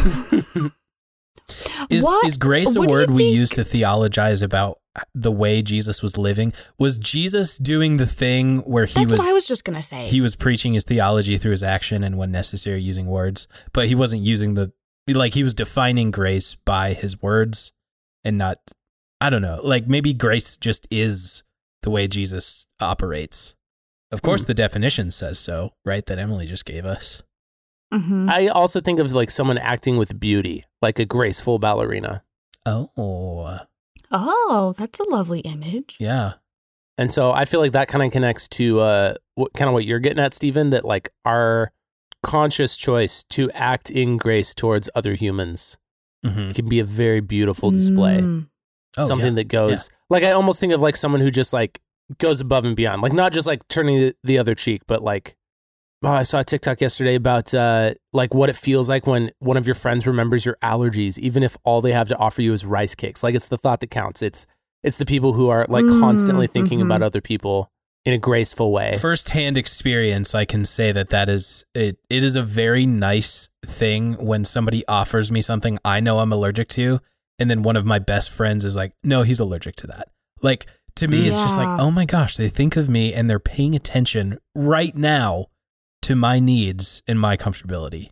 [1.91, 2.25] Is, What?
[2.27, 4.79] is grace a What word we think- use to theologize about
[5.15, 6.53] the way Jesus was living?
[6.79, 10.07] Was Jesus doing the thing where he That's was, what I was just gonna say.
[10.07, 13.95] he was preaching his theology through his action and when necessary using words, but he
[13.95, 14.73] wasn't using the
[15.09, 17.73] like he was defining grace by his words
[18.25, 18.59] and not
[19.21, 19.61] I don't know.
[19.63, 21.43] Like maybe grace just is
[21.83, 23.55] the way Jesus operates.
[24.13, 24.47] Of course Hmm.
[24.49, 26.07] the definition says so, right?
[26.07, 27.23] That Emily just gave us.
[27.93, 28.31] Mhm.
[28.31, 32.23] I also think of like someone acting with beauty, like a graceful ballerina.
[32.67, 32.91] Oh,
[34.11, 35.97] Oh, that's a lovely image.
[35.99, 36.35] yeah.
[36.99, 39.85] And so I feel like that kind of connects to uh, what kind of what
[39.87, 41.73] you're getting at, Stephen, that like our
[42.23, 45.77] conscious choice to act in grace towards other humans
[46.25, 46.55] Mhm.
[46.55, 48.19] can be a very beautiful display.
[48.21, 48.49] Mm.
[48.99, 49.37] Oh, something yeah.
[49.37, 51.81] that goes like I almost think of like someone who just like
[52.19, 55.35] goes above and beyond, like not just like turning the- the other cheek, but like
[56.03, 59.57] oh, I saw a TikTok yesterday about uh, like what it feels like when one
[59.57, 62.65] of your friends remembers your allergies, even if all they have to offer you is
[62.67, 63.23] rice cakes.
[63.23, 64.23] Like it's the thought that counts.
[64.23, 64.47] It's
[64.83, 66.87] it's the people who are like Mm, constantly thinking mhm.
[66.87, 67.71] about other people
[68.05, 68.99] in a graceful way.
[69.01, 71.99] First-hand experience, I can say that that is it.
[72.11, 76.69] It is a very nice thing when somebody offers me something I know I'm allergic
[76.71, 77.01] to,
[77.39, 80.09] and then one of my best friends is like, "No, he's allergic to that."
[80.43, 83.39] Like to me, it's just like, "Oh my gosh, they think of me and they're
[83.39, 85.47] paying attention right now
[86.03, 88.11] to my needs and my comfortability." Mm,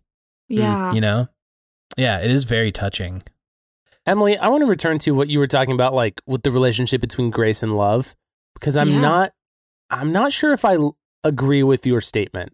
[0.48, 0.92] yeah.
[0.92, 1.28] You know?
[1.96, 3.22] Yeah, it is very touching.
[4.06, 7.00] Emily, I want to return to what you were talking about, like with the relationship
[7.00, 8.14] between grace and love,
[8.54, 9.00] because I'm Yeah.
[9.00, 9.32] not,
[9.90, 12.52] I'm not sure if I l- agree with your statement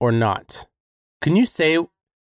[0.00, 0.66] or not.
[1.22, 1.74] Can you say,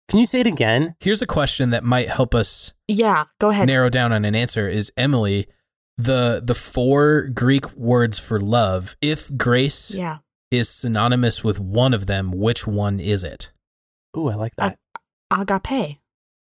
[0.10, 0.96] can you say it again?
[1.00, 3.26] Here's a question that might help us Yeah.
[3.40, 3.68] Go ahead.
[3.68, 5.48] narrow down on an answer is Emily
[5.98, 10.18] the the four Greek words for love if grace yeah.
[10.52, 13.52] Is synonymous with one of them which one is it
[14.18, 14.78] Ooh, I like that.
[15.32, 15.98] agape,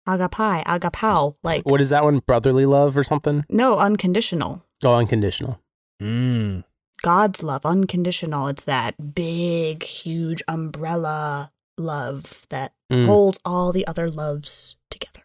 [0.08, 1.36] agapai, agapao.
[1.44, 2.20] Like What is that one?
[2.20, 3.44] Brotherly love or something?
[3.50, 4.64] no, unconditional.
[4.84, 5.60] Oh, unconditional.
[6.02, 6.64] Mm.
[7.02, 8.48] God's love, unconditional.
[8.48, 13.06] It's that big, huge umbrella love that Mm.
[13.06, 15.24] holds all the other loves together.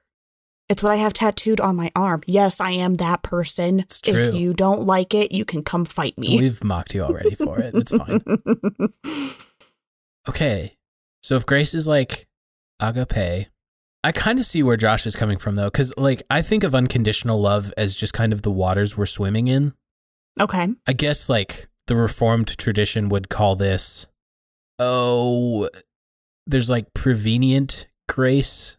[0.72, 2.22] It's what I have tattooed on my arm.
[2.26, 3.80] Yes, I am that person.
[3.80, 4.14] It's true.
[4.14, 6.40] If you don't like it, you can come fight me.
[6.40, 7.74] We've mocked you already for it.
[7.74, 8.22] It's fine.
[10.28, 10.76] Okay.
[11.22, 12.28] So if grace is like
[12.80, 13.48] agape,
[14.04, 16.74] I kind of see where Josh is coming from though, because like I think of
[16.76, 19.74] unconditional love as just kind of the waters we're swimming in.
[20.40, 20.68] okay.
[20.86, 24.06] I guess like the Reformed tradition would call this,
[24.78, 25.68] oh,
[26.46, 28.78] there's like prevenient grace.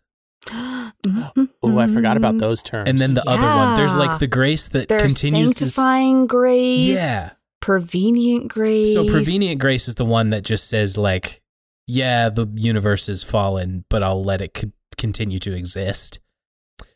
[1.61, 2.89] Oh, I forgot about those terms.
[2.89, 5.69] And then the other one, there's like the grace that There's continues to.
[5.69, 6.99] sanctifying grace.
[6.99, 7.31] Yeah.
[7.59, 8.93] Prevenient grace.
[8.93, 11.41] So prevenient grace is the one that just says like,
[11.87, 16.19] yeah, the universe is fallen, but I'll let it co- continue to exist.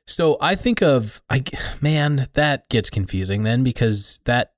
[0.05, 1.43] So I think of I
[1.81, 4.53] man, that gets confusing then because that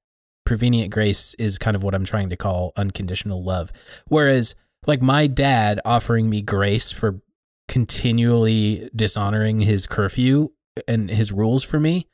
[0.45, 3.71] prevenient grace is kind of what I'm trying to call unconditional love.
[4.08, 4.56] Whereas
[4.88, 7.21] like my dad offering me grace for
[7.69, 10.49] continually dishonoring his curfew
[10.88, 12.08] and his rules for me,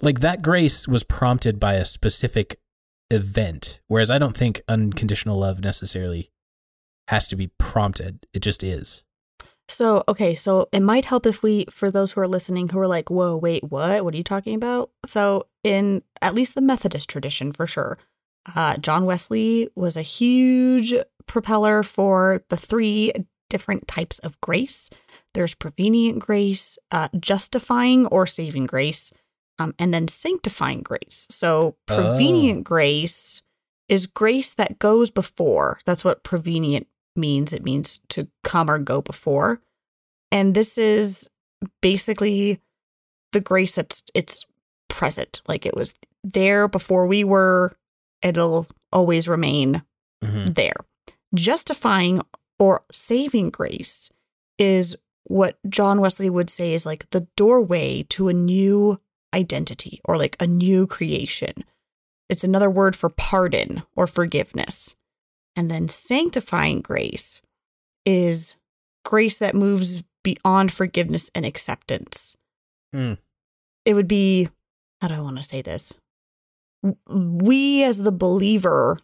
[0.00, 2.58] like that grace was prompted by a specific
[3.10, 3.80] event.
[3.86, 6.32] Whereas I don't think unconditional love necessarily
[7.08, 8.26] has to be prompted.
[8.32, 9.04] It just is.
[9.68, 12.86] So, okay, so it might help if we, for those who are listening who are
[12.86, 14.04] like, whoa, wait, what?
[14.04, 14.90] What are you talking about?
[15.04, 17.98] So, in at least the Methodist tradition, for sure,
[18.54, 20.94] uh, John Wesley was a huge
[21.26, 23.12] propeller for the three
[23.48, 24.90] different types of grace
[25.34, 29.12] there's prevenient grace, uh, justifying or saving grace,
[29.58, 31.26] um, and then sanctifying grace.
[31.30, 31.94] So, Oh.
[31.94, 33.42] prevenient grace
[33.86, 35.78] is grace that goes before.
[35.84, 37.52] That's what prevenient means.
[37.52, 39.60] It means to come or go before.
[40.32, 41.28] And this is
[41.82, 42.58] basically
[43.32, 44.46] the grace that's it's
[44.88, 45.42] present.
[45.46, 45.92] Like it was
[46.24, 47.76] there before we were,
[48.22, 49.82] it'll always remain
[50.24, 50.54] Mhm.
[50.54, 50.76] there.
[51.34, 52.22] Justifying
[52.58, 54.10] or saving grace
[54.58, 59.00] is what John Wesley would say is like the doorway to a new
[59.34, 61.52] identity or like a new creation.
[62.28, 64.96] It's another word for pardon or forgiveness.
[65.54, 67.42] And then sanctifying grace
[68.04, 68.56] is
[69.04, 72.36] grace that moves beyond forgiveness and acceptance.
[72.92, 73.14] Hmm.
[73.84, 74.48] It would be,
[75.00, 75.98] how do I want to say this?
[77.08, 78.98] We as the believer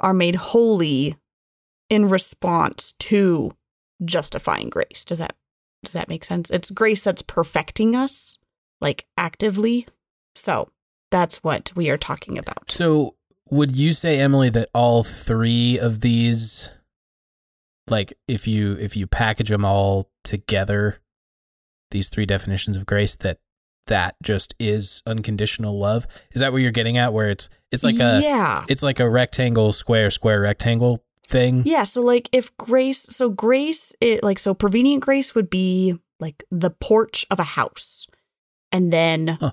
[0.00, 1.16] are made holy
[1.92, 3.50] in response to
[4.02, 5.04] justifying grace.
[5.04, 5.36] Does that
[5.84, 6.48] does that make sense?
[6.48, 8.38] It's grace that's perfecting us,
[8.80, 9.86] like actively.
[10.34, 10.70] So
[11.10, 12.70] that's what we are talking about.
[12.70, 13.16] So,
[13.50, 16.70] would you say, Emily, that all three of these,
[17.88, 20.98] like, if you if you package them all together,
[21.90, 23.38] these three definitions of grace, that
[23.88, 26.06] that just is unconditional love?
[26.30, 27.12] Is that what you're getting at?
[27.12, 28.64] Where it's it's like a yeah.
[28.68, 31.62] it's like a rectangle, square, square, rectangle thing.
[31.64, 36.44] Yeah, so like if grace, so grace, it like so prevenient grace would be like
[36.50, 38.06] the porch of a house,
[38.70, 39.52] and then Huh.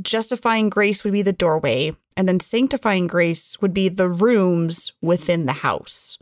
[0.00, 5.46] justifying grace would be the doorway, and then sanctifying grace would be the rooms within
[5.46, 6.18] the house,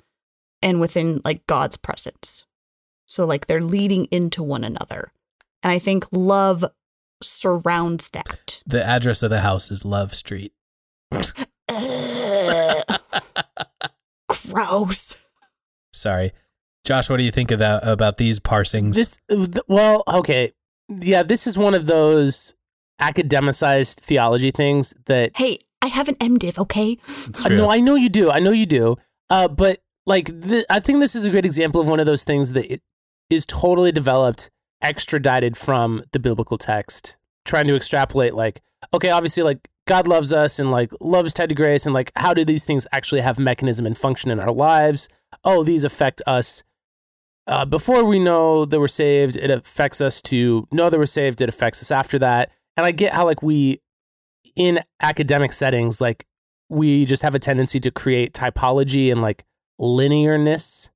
[0.63, 2.47] and within like God's presence.
[3.07, 5.13] So like they're leading into one another,
[5.63, 6.65] and I think love
[7.23, 8.63] surrounds that.
[8.67, 10.53] The address of the house is Love Street.
[14.53, 15.17] gross.
[15.93, 16.33] Sorry,
[16.85, 17.11] Josh.
[17.11, 18.95] What do you think of that about these parsings?
[18.95, 19.19] This
[19.69, 20.53] well, okay,
[20.89, 21.23] yeah.
[21.23, 22.55] This is one of those
[23.01, 26.99] academicized theology things that Hey, I have an MDiv, okay?
[27.27, 28.31] It's Uh, no, I know you do.
[28.31, 28.97] I know you do.
[29.31, 32.25] Uh, but like, th- I think this is a great example of one of those
[32.25, 32.83] things that it
[33.31, 34.51] is totally developed,
[34.83, 38.35] extradited from the biblical text, trying to extrapolate.
[38.35, 38.61] Like,
[38.93, 42.33] okay, obviously, like God loves us, and like loves is tied grace, and like how
[42.33, 45.09] do these things actually have mechanism and function in our lives?
[45.43, 46.63] Oh, these affect us.
[47.49, 51.43] Uh, before we know that we're saved, it affects us to know that we're saved.
[51.43, 52.53] It affects us after that.
[52.77, 53.81] And I get how like we
[54.55, 56.25] in academic settings, like
[56.69, 59.45] we just have a tendency to create typology and like
[59.81, 60.89] linearness.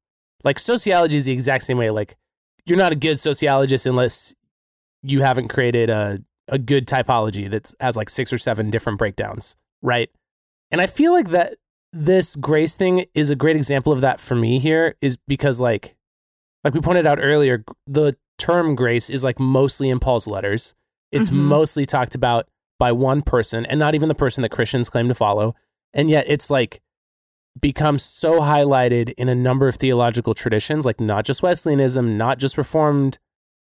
[0.45, 1.91] Like sociology is the exact same way.
[1.91, 2.15] Like
[2.65, 4.37] you're not a good sociologist unless
[5.03, 9.57] you haven't created a, a good typology that has like six or seven different breakdowns,
[9.83, 10.11] right?
[10.71, 11.55] And I feel like that
[11.93, 15.95] this grace thing is a great example of that for me here is because like
[16.65, 20.75] like we pointed out earlier, the term grace is like mostly in Paul's letters.
[21.13, 21.35] It's Mhm.
[21.37, 25.15] mostly talked about by one person and not even the person that Christians claim to
[25.15, 25.55] follow.
[25.93, 26.81] And yet it's like
[27.61, 32.59] become so highlighted in a number of theological traditions, like not just Wesleyanism, not just
[32.59, 33.19] Reformed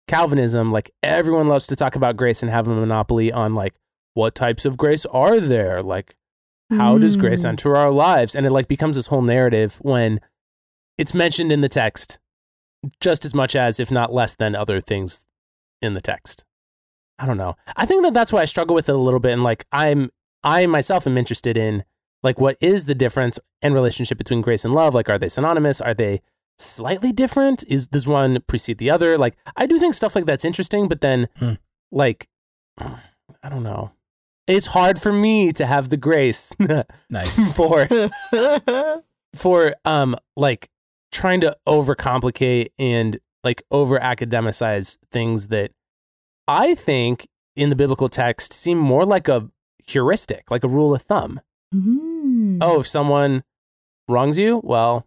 [0.10, 3.76] Calvinism, like everyone loves to talk about grace and have a monopoly on like
[4.16, 5.80] what types of grace are there?
[5.82, 6.16] Like
[6.72, 7.50] how does grace Mm.
[7.50, 8.36] enter our lives?
[8.36, 10.20] And it like becomes this whole narrative when
[10.98, 12.20] it's mentioned in the text
[13.00, 15.26] just as much as if not less than other things
[15.82, 16.44] in the text.
[17.18, 17.56] I don't know.
[17.76, 20.10] I think that that's why I struggle with it a little bit and like I'm
[20.44, 21.84] I myself am interested in
[22.24, 24.94] like what is the difference and relationship between grace and love?
[24.96, 25.82] Like are they synonymous?
[25.82, 26.22] Are they
[26.60, 27.64] slightly different?
[27.68, 29.18] Is does one precede the other?
[29.18, 31.54] Like I do think stuff like that's interesting, but then Hmm.
[31.92, 32.28] like
[32.78, 33.92] I don't know.
[34.48, 36.54] It's hard for me to have the grace
[37.10, 37.54] Nice.
[37.54, 37.88] for
[39.36, 40.70] for um like
[41.12, 45.72] trying to overcomplicate and like over academicize things that
[46.48, 49.50] I think in the biblical text seem more like a
[49.88, 51.40] heuristic, like a rule of thumb.
[51.74, 52.58] Mm.
[52.62, 53.44] Oh, if someone
[54.08, 55.06] wrongs you, well,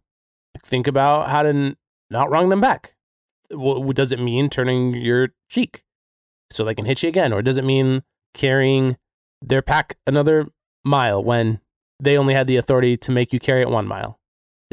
[0.65, 1.77] think about how to
[2.11, 2.95] not wrong them back.
[3.51, 5.83] Well, does it mean turning your cheek
[6.51, 8.03] so they can hit you again, or does it mean
[8.35, 8.97] carrying
[9.41, 10.47] their pack another
[10.85, 11.61] mile when
[12.01, 14.19] they only had the authority to make you carry it one mile?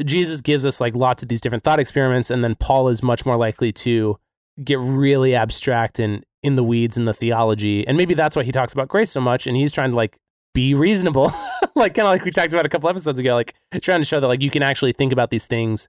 [0.04, 3.26] Jesus gives us like lots of these different thought experiments, and then Paul is much
[3.26, 4.18] more likely to
[4.62, 8.52] get really abstract and in the weeds in the theology, and maybe that's why he
[8.52, 10.18] talks about grace so much, and he's trying to like
[10.54, 11.32] be reasonable,
[11.74, 14.20] like kind of like we talked about a couple episodes ago, like trying to show
[14.20, 15.88] that like you can actually think about these things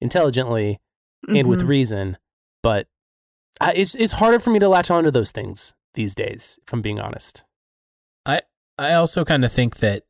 [0.00, 0.80] intelligently
[1.28, 1.68] and with Mhm.
[1.68, 2.18] reason,
[2.62, 2.86] but
[3.60, 6.80] I, it's it's harder for me to latch onto those things these days, if I'm
[6.82, 7.44] being honest.
[8.26, 8.40] I
[8.78, 10.04] I also kind of think that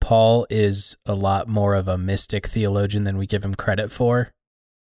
[0.00, 4.30] Paul is a lot more of a mystic theologian than we give him credit for.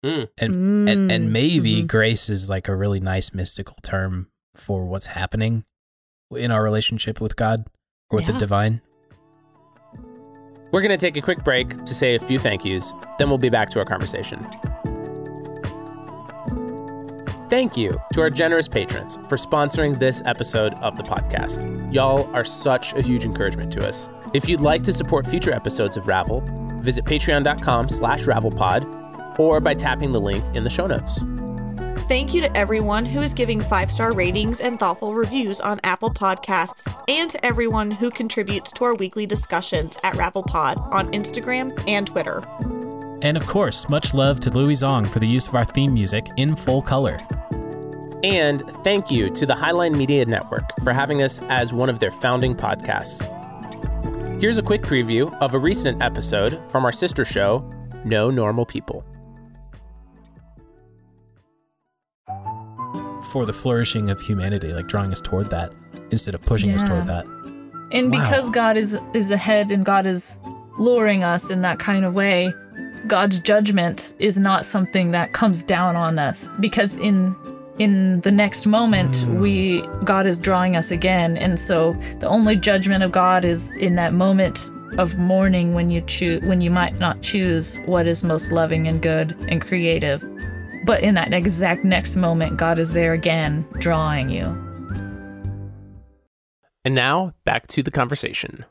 [0.03, 0.27] Mm.
[0.37, 0.55] And
[0.89, 1.31] and, and Mm.
[1.31, 1.87] maybe Mhm.
[1.87, 5.63] grace is like a really nice mystical term for what's happening
[6.35, 7.65] in our relationship with God
[8.15, 8.81] or with the divine.
[10.71, 13.37] We're going to take a quick break to say a few thank yous, then we'll
[13.37, 14.45] be back to our conversation.
[17.49, 21.93] Thank you to our generous patrons for sponsoring this episode of the podcast.
[21.93, 24.09] Y'all are such a huge encouragement to us.
[24.33, 26.43] If you'd like to support future episodes of Ravel,
[26.81, 31.23] visit patreon.com slash ravelpod or by tapping the link in the show notes.
[32.07, 36.11] Thank you to everyone who is giving five star ratings and thoughtful reviews on Apple
[36.11, 42.05] Podcasts, and to everyone who contributes to our weekly discussions at RavelPod on Instagram and
[42.05, 42.43] Twitter.
[43.23, 46.27] And of course, much love to Louie Zong for the use of our theme music
[46.37, 47.19] in full color.
[48.23, 52.11] And thank you to the Highline Media Network for having us as one of their
[52.11, 53.23] founding podcasts.
[54.39, 57.67] Here's a quick preview of a recent episode from our sister show,
[58.03, 59.03] No Normal People.
[63.35, 65.73] For the flourishing of humanity, like drawing us toward that
[66.09, 67.25] instead of pushing us toward that.
[67.91, 68.23] And Wow.
[68.23, 70.39] because God is is ahead and God is
[70.79, 72.53] luring us in that kind of way,
[73.07, 77.35] God's judgment is not something that comes down on us because in
[77.77, 79.41] in the next moment hmm.
[79.41, 83.95] we God is drawing us again and so the only judgment of God is in
[83.95, 88.53] that moment of mourning when you choose when you might not choose what is most
[88.53, 90.23] loving and good and creative
[90.85, 94.45] but in that exact next moment God is there again drawing you
[96.85, 98.63] And now, back to the conversation.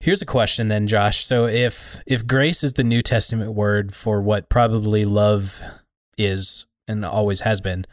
[0.00, 1.24] Here's a question then, Josh.
[1.24, 5.62] So if if grace is the New Testament word for what probably love
[6.18, 7.86] is and always has been,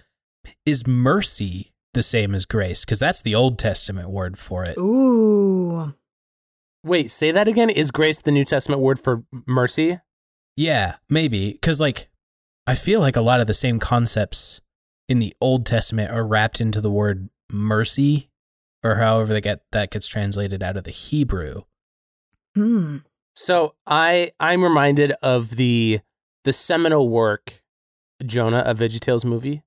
[0.66, 2.84] is mercy the same as grace?
[2.84, 4.78] Because that's the Old Testament word for it.
[4.78, 5.94] Ooh.
[6.84, 7.70] Wait, say that again.
[7.70, 10.00] Is grace the New Testament word for mercy?
[10.58, 11.54] Yeah, maybe.
[11.54, 12.10] Because like
[12.68, 14.62] I feel like a lot of the same concepts
[15.10, 18.30] in the Old Testament are wrapped into the word mercy,
[18.84, 21.64] or however they get that gets translated out of the Hebrew.
[22.56, 22.98] Hmm.
[23.36, 26.00] So I I'm reminded of the
[26.44, 27.64] the seminal work
[28.26, 29.64] Jonah a VeggieTales movie.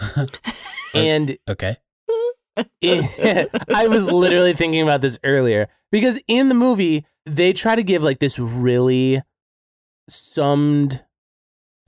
[0.94, 1.76] and Okay.
[2.80, 3.08] in-
[3.74, 8.02] I was literally thinking about this earlier because in the movie they try to give
[8.02, 9.22] like this really
[10.08, 11.04] summed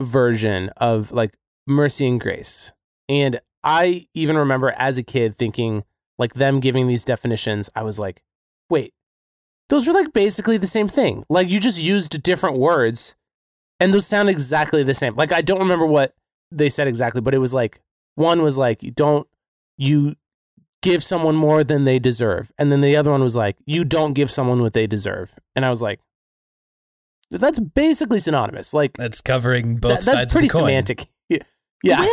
[0.01, 1.33] version of like
[1.67, 2.71] mercy and grace.
[3.07, 5.83] And I even remember as a kid thinking
[6.17, 8.21] like them giving these definitions, I was like,
[8.69, 8.93] wait,
[9.69, 11.25] those are like basically the same thing.
[11.29, 13.15] Like you just used different words
[13.79, 15.15] and those sound exactly the same.
[15.15, 16.13] Like I don't remember what
[16.51, 17.79] they said exactly, but it was like
[18.15, 19.27] one was like, don't
[19.77, 20.15] you
[20.81, 22.51] give someone more than they deserve.
[22.57, 25.37] And then the other one was like, you don't give someone what they deserve.
[25.55, 25.99] And I was like,
[27.37, 28.73] that's basically synonymous.
[28.73, 30.67] Like That's covering both that- sides that's pretty of the coin.
[30.67, 31.07] semantic.
[31.81, 32.05] Yeah.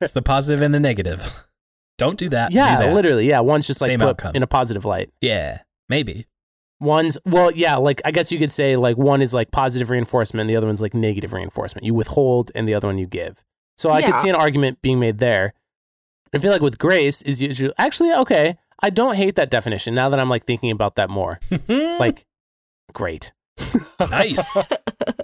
[0.00, 1.44] It's the positive and the negative.
[1.98, 2.52] Don't do that.
[2.52, 2.94] do Yeah, that.
[2.94, 3.28] literally.
[3.28, 3.40] Yeah.
[3.40, 4.32] One's just like Same put outcome.
[4.36, 5.10] in a positive light.
[5.20, 6.26] Yeah, maybe.
[6.78, 10.46] One's well, yeah, like I guess you could say like one is like positive reinforcement,
[10.46, 11.84] the other one's like negative reinforcement.
[11.84, 13.42] You withhold and the other one you give.
[13.76, 15.54] So I could see an argument being made there.
[16.32, 18.56] I feel like with grace is usually actually okay.
[18.80, 21.40] I don't hate that definition now that I'm like thinking about that more.
[21.68, 22.24] like,
[22.92, 23.32] great.
[24.10, 24.68] Nice,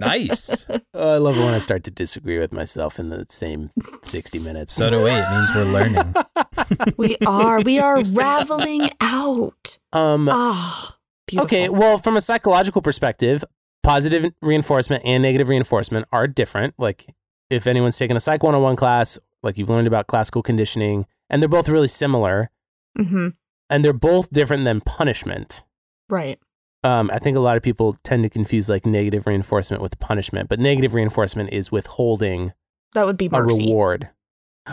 [0.01, 0.65] nice.
[0.93, 3.69] Oh, I love it when I start to disagree with myself in the same
[4.01, 4.73] 60 minutes.
[4.73, 5.09] So do we.
[5.11, 6.15] It means we're learning.
[6.97, 7.61] We are.
[7.61, 9.77] We are raveling out.
[9.93, 10.95] um, Ah,
[11.27, 11.45] beautiful.
[11.45, 13.43] okay, well, from a psychological perspective,
[13.83, 16.73] positive reinforcement and negative reinforcement are different.
[16.77, 17.13] Like,
[17.49, 21.49] if anyone's taken a Psych 101 class, like you've learned about classical conditioning, and they're
[21.49, 22.49] both really similar,
[22.97, 23.29] hmm
[23.69, 25.65] and they're both different than punishment.
[26.09, 26.39] Right.
[26.85, 30.49] Um, I think a lot of people tend to confuse like negative reinforcement with punishment,
[30.49, 32.53] but negative reinforcement is withholding
[32.93, 33.63] That would be mercy.
[33.63, 34.09] a reward.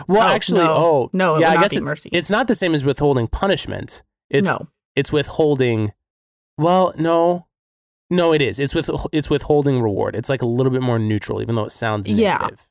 [0.07, 0.71] Well, Oh, actually, no.
[0.75, 2.09] oh No, yeah, I guess it's, mercy.
[2.13, 4.03] it's not the same as withholding punishment.
[4.29, 4.57] It's no.
[4.95, 5.91] it's withholding.
[6.57, 7.47] Well, no,
[8.09, 8.59] no, it is.
[8.59, 10.15] It's with it's withholding reward.
[10.15, 12.37] It's like a little bit more neutral, even though it sounds Yeah.
[12.37, 12.69] negative.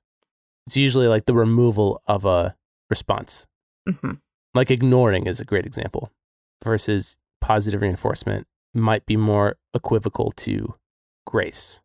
[0.66, 2.54] It's usually like the removal of a
[2.90, 3.46] response.
[3.88, 4.12] hmm
[4.54, 6.10] Like ignoring is a great example,
[6.64, 10.74] versus positive reinforcement might be more equivocal to
[11.26, 11.80] grace,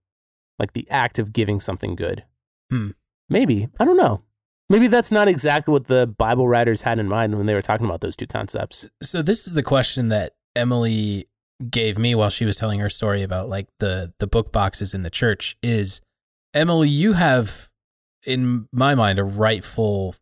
[0.60, 2.24] like the act of giving something good.
[2.70, 2.92] Hmm.
[3.30, 3.68] Maybe.
[3.80, 4.24] I don't know.
[4.70, 7.86] Maybe that's not exactly what the Bible writers had in mind when they were talking
[7.86, 8.90] about those two concepts.
[9.02, 11.28] So this is the question that Emily
[11.70, 15.04] gave me while she was telling her story about like the the book boxes in
[15.04, 16.02] the church is
[16.54, 17.70] Emily you have
[18.26, 20.16] in my mind a rightful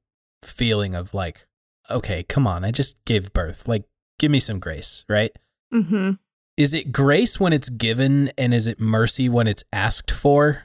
[0.43, 1.45] feeling of like
[1.89, 3.83] okay come on I just gave birth like
[4.17, 5.31] give me some grace right
[5.73, 6.11] hmm
[6.57, 10.63] is it grace when it's given and is it mercy when it's asked for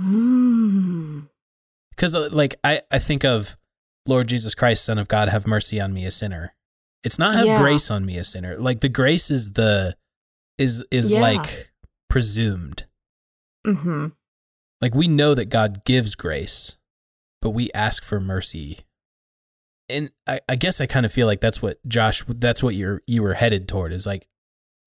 [0.00, 1.28] Mm.
[1.90, 3.56] because like I, I think of
[4.06, 6.54] lord jesus christ son of god have mercy on me a sinner
[7.04, 7.58] it's not have Yeah.
[7.58, 9.96] grace on me a sinner like the grace is the
[10.56, 11.20] is is Yeah.
[11.20, 11.70] like
[12.08, 12.84] presumed
[13.66, 14.06] hmm
[14.80, 16.76] like we know that god gives grace
[17.42, 18.78] but we ask for mercy
[19.90, 23.02] and i, I guess i kind of feel like that's what josh that's what you're
[23.06, 24.26] you were headed toward is like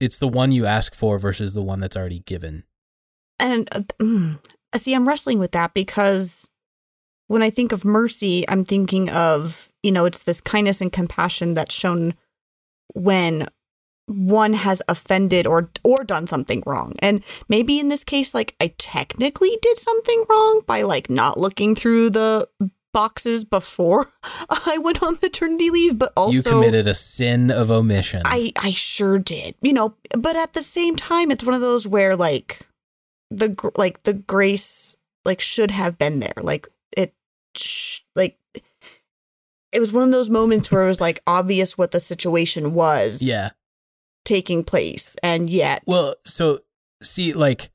[0.04, 2.64] it's the one you ask for versus the one that's already given
[3.40, 4.40] And uh, mm,
[4.78, 6.48] see, I'm wrestling with that because
[7.28, 11.54] when I think of mercy, I'm thinking of, you know, it's this kindness and compassion
[11.54, 12.16] that's shown
[12.94, 13.48] when
[14.08, 16.94] one has offended or or done something wrong.
[17.00, 21.74] And maybe in this case like I technically did something wrong by like not looking
[21.76, 22.48] through the
[22.94, 24.10] boxes before
[24.50, 28.72] I went on maternity leave, but also you committed a sin of omission I I
[28.72, 29.56] sure did.
[29.62, 32.62] You know, but at the same time it's one of those where like
[33.30, 36.36] the like the grace like should have been there.
[36.42, 37.14] Like it
[37.58, 38.38] sh- like
[39.74, 43.22] it was one of those moments where it was like obvious what the situation was
[43.24, 43.50] yeah
[44.24, 46.60] taking place and yet Well, so
[47.02, 47.72] see, like,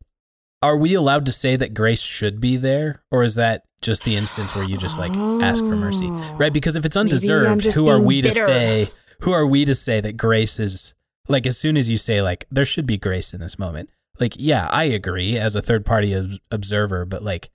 [0.63, 4.17] are we allowed to say that grace should be there, or is that just the
[4.17, 5.13] instance where you just like
[5.43, 6.37] ask for mercy, Oh.
[6.39, 6.53] right?
[6.53, 8.91] Because if it's undeserved, who are we to say?
[9.21, 10.95] Who are we to say that grace is
[11.29, 11.47] like?
[11.47, 14.69] As soon as you say like there should be grace in this moment, like yeah,
[14.69, 17.51] I agree as a third party ob- observer, but like.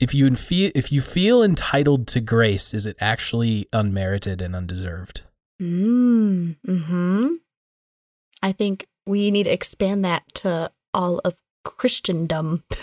[0.00, 5.22] If you feel if you feel entitled to grace, is it actually unmerited and undeserved?
[5.62, 7.34] Mm, hmm
[8.42, 12.64] I think we need to expand that to all of Christendom.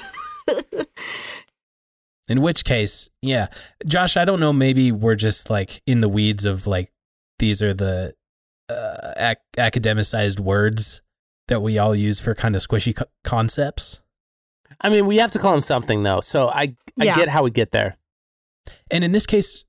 [2.31, 3.47] In which case, yeah,
[3.85, 4.53] Josh, I don't know.
[4.53, 6.91] Maybe we're just like in the weeds of like
[7.39, 8.13] these are the
[8.69, 11.01] uh, ac- academicized words
[11.49, 13.99] that we all use for kind of squishy co- concepts.
[14.79, 16.21] I mean, we have to call them something though.
[16.21, 17.15] So I I Yeah.
[17.15, 17.97] get how we get there.
[18.89, 19.65] And in this case,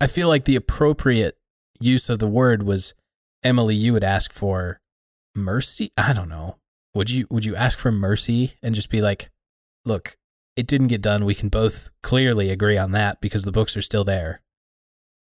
[0.00, 1.36] I feel like the appropriate
[1.80, 2.94] use of the word was
[3.42, 3.74] Emily.
[3.74, 4.80] You would ask for
[5.34, 5.90] mercy.
[5.96, 6.58] I don't know.
[6.94, 9.30] Would you would you ask for mercy and just be like,
[9.84, 10.16] look,
[10.56, 11.24] it didn't get done.
[11.24, 14.40] We can both clearly agree on that because the books are still there.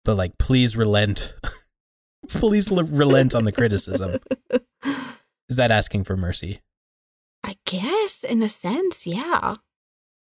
[0.04, 1.34] But like, please relent.
[2.28, 4.18] please l- relent on the criticism.
[5.48, 6.60] Is that asking for mercy?
[7.44, 9.56] I guess, in a sense, yeah.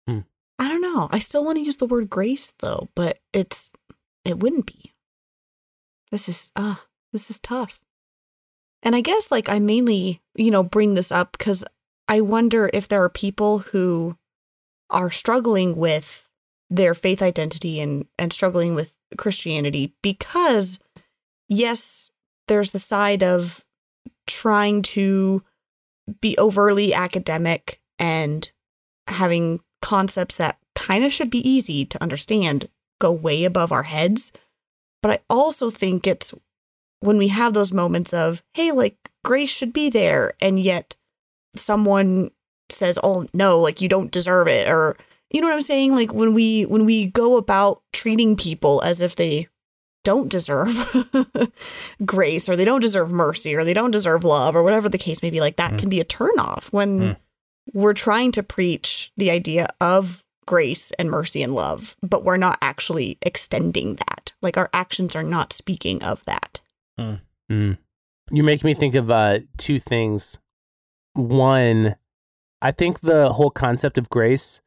[0.08, 0.20] Hmm.
[0.60, 1.10] I don't know.
[1.12, 3.72] I still want to use the word grace though, but it's
[4.26, 4.94] it wouldn't be.
[6.12, 6.76] This is uh
[7.14, 7.80] this is tough.
[8.84, 11.66] And I guess like I mainly, you know, bring this up because
[12.08, 14.17] I wonder if there are people who
[14.90, 16.30] are struggling with
[16.70, 20.80] their faith identity and and struggling with Christianity because
[21.48, 22.12] yes,
[22.48, 23.66] there's the side of
[24.26, 25.44] trying to
[26.22, 28.52] be overly academic and
[29.08, 32.70] having concepts that kind of should be easy to understand
[33.00, 34.32] go way above our heads.
[35.02, 36.34] But I also think it's
[37.00, 40.96] when we have those moments of, hey, like grace should be there, and yet
[41.56, 42.32] someone
[42.70, 44.98] says, oh, no, like you don't deserve it, or
[45.32, 45.94] you know what I'm saying?
[45.96, 49.48] Like when we when we go about treating people as if they
[50.04, 50.70] don't deserve
[52.06, 55.22] grace or they don't deserve mercy or they don't deserve love or whatever the case
[55.22, 55.42] may be.
[55.42, 55.80] Like that Mm.
[55.80, 57.18] can be a turnoff when Mm.
[57.74, 62.58] we're trying to preach the idea of grace and mercy and love, but we're not
[62.62, 64.32] actually extending that.
[64.42, 66.62] Like our actions are not speaking of that.
[66.98, 67.78] Mm.
[68.32, 70.40] You make me think of uh, two things.
[71.16, 71.96] One,
[72.62, 74.62] I think the whole concept of grace,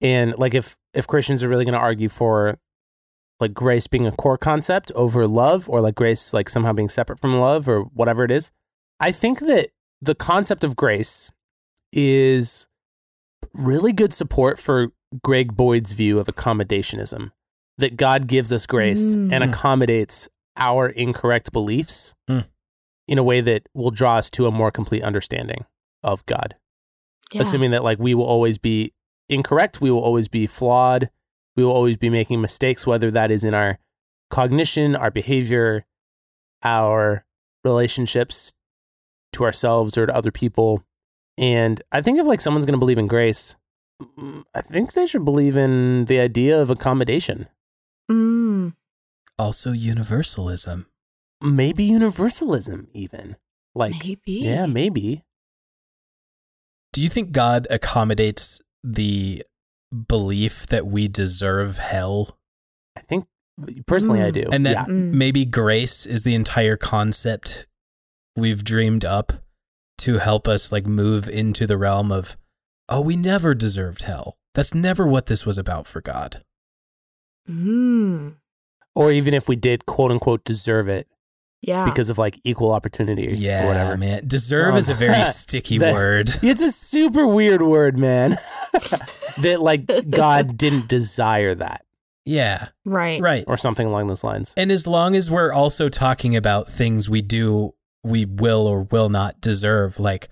[0.00, 2.58] and like if if Christians are really going to argue for
[3.40, 7.20] like grace being a core concept over love, or like grace like somehow being separate
[7.20, 8.50] from love, or whatever it is,
[9.00, 9.70] I think that
[10.00, 11.30] the concept of grace
[11.92, 12.66] is
[13.54, 14.88] really good support for
[15.22, 17.32] Greg Boyd's view of accommodationism.
[17.78, 19.50] That God gives us grace and Mm.
[19.50, 22.46] accommodates our incorrect beliefs Mm.
[23.06, 25.66] in a way that will draw us to a more complete understanding
[26.02, 26.54] of God.
[27.32, 27.42] Yeah.
[27.42, 28.92] Assuming that like we will always be
[29.28, 31.10] incorrect, we will always be flawed,
[31.56, 33.78] we will always be making mistakes, whether that is in our
[34.30, 35.84] cognition, our behavior,
[36.62, 37.24] our
[37.64, 38.52] relationships
[39.32, 40.84] to ourselves or to other people.
[41.38, 43.56] And I think if like someone's going to believe in grace,
[44.00, 47.48] mm, I think they should believe in the idea of accommodation.
[48.10, 48.74] Mm.
[49.38, 50.86] Also, universalism.
[51.42, 53.36] Maybe universalism, even.
[53.74, 54.40] Like, Maybe.
[54.40, 55.22] yeah, maybe.
[56.96, 59.44] Do you think God accommodates the
[60.08, 62.38] belief that we deserve hell?
[62.96, 63.26] I think
[63.86, 64.32] personally, I Mm.
[64.32, 64.44] do.
[64.50, 64.84] And that yeah.
[64.86, 65.12] Mm.
[65.12, 67.66] maybe grace is the entire concept
[68.34, 69.34] we've dreamed up
[69.98, 72.38] to help us like move into the realm of,
[72.88, 74.38] oh, we never deserved hell.
[74.54, 76.42] That's never what this was about for God.
[77.46, 78.36] Mm.
[78.94, 81.06] or even if we did quote unquote deserve it
[81.62, 81.84] Yeah.
[81.86, 83.96] because of like equal opportunity Yeah, or whatever.
[83.96, 84.26] man.
[84.26, 86.30] Deserve Um, is a very sticky that- word.
[86.42, 88.36] It's a super weird word, man.
[89.42, 91.84] that like God didn't desire that
[92.24, 93.20] Yeah, right.
[93.20, 93.44] right.
[93.46, 94.54] or something along those lines.
[94.56, 99.08] And as long as we're also talking about things we do, we will or will
[99.08, 100.28] not deserve, like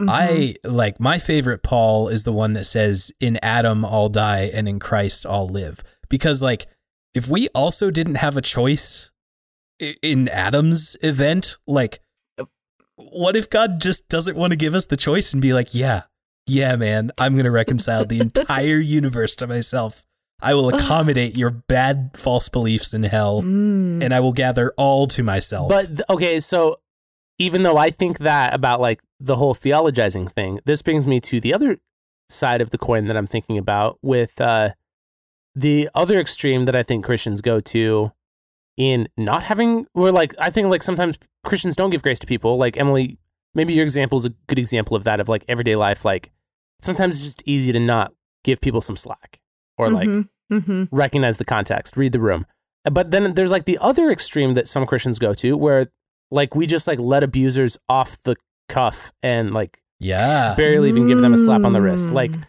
[0.00, 0.10] Mhm.
[0.10, 4.68] I like my favorite Paul is the one that says, In Adam all die and
[4.68, 5.84] in Christ all live.
[6.08, 6.66] Because, like,
[7.14, 9.13] if we also didn't have a choice i-
[9.78, 12.00] in Adam's event, like,
[12.96, 16.02] what if God just doesn't want to give us the choice and be like, Yeah,
[16.46, 20.04] yeah, man, I'm going to reconcile the entire universe to myself.
[20.40, 24.02] I will accommodate your bad false beliefs in hell Mm.
[24.02, 25.68] and I will gather all to myself.
[25.70, 26.80] But okay, so
[27.38, 31.40] even though I think that about like the whole theologizing thing, this brings me to
[31.40, 31.78] the other
[32.28, 34.70] side of the coin that I'm thinking about with uh,
[35.54, 38.12] the other extreme that I think Christians go to
[38.76, 42.56] in not having, or like, I think like sometimes Christians don't give grace to people.
[42.56, 43.18] Like, Emily,
[43.54, 46.04] maybe your example is a good example of that, of like everyday life.
[46.04, 46.30] Like,
[46.80, 48.12] sometimes it's just easy to not
[48.42, 49.40] give people some slack
[49.78, 50.28] or like, Mhm.
[50.52, 50.88] Mhm.
[50.92, 52.46] recognize the context, read the room.
[52.84, 55.88] But then there's like the other extreme that some Christians go to where
[56.30, 58.36] like we just like let abusers off the
[58.68, 60.54] cuff and like yeah.
[60.56, 62.12] barely even give them a slap on the wrist.
[62.12, 62.44] Like Mm.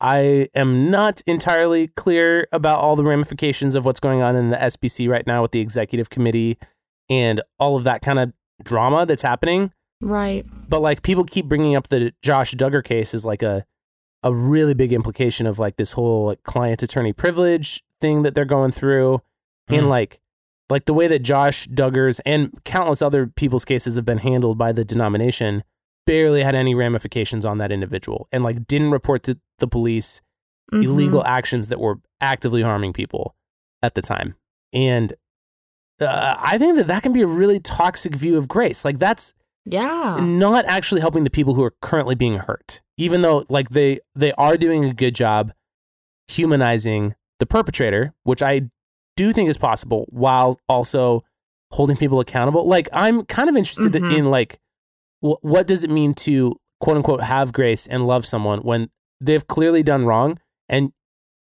[0.00, 4.56] I am not entirely clear about all the ramifications of what's going on in the
[4.56, 6.58] SBC right now with the executive committee
[7.08, 8.32] and all of that kind of
[8.62, 9.72] drama that's happening.
[10.02, 10.44] Right.
[10.68, 13.64] But like people keep bringing up the Josh Duggar case as like a
[14.22, 18.44] a really big implication of like this whole like client attorney privilege thing that they're
[18.44, 19.20] going through
[19.68, 19.88] and Mhm.
[19.88, 20.20] like
[20.68, 24.72] like the way that Josh Duggar's and countless other people's cases have been handled by
[24.72, 25.62] the denomination
[26.06, 30.20] barely had any ramifications on that individual and like didn't report to the police
[30.72, 30.84] Mhm.
[30.84, 33.36] illegal actions that were actively harming people
[33.82, 34.34] at the time.
[34.72, 35.12] And
[36.00, 38.84] uh, I think that that can be a really toxic view of grace.
[38.84, 39.32] Like that's
[39.64, 40.18] Yeah.
[40.20, 44.32] not actually helping the people who are currently being hurt even though like they they
[44.32, 45.52] are doing a good job
[46.28, 48.60] humanizing the perpetrator which i
[49.16, 51.22] do think is possible while also
[51.72, 54.18] holding people accountable like i'm kind of interested Mhm.
[54.18, 54.58] in like
[55.26, 58.88] wh- what does it mean to quote unquote have grace and love someone when
[59.20, 60.92] they've clearly done wrong and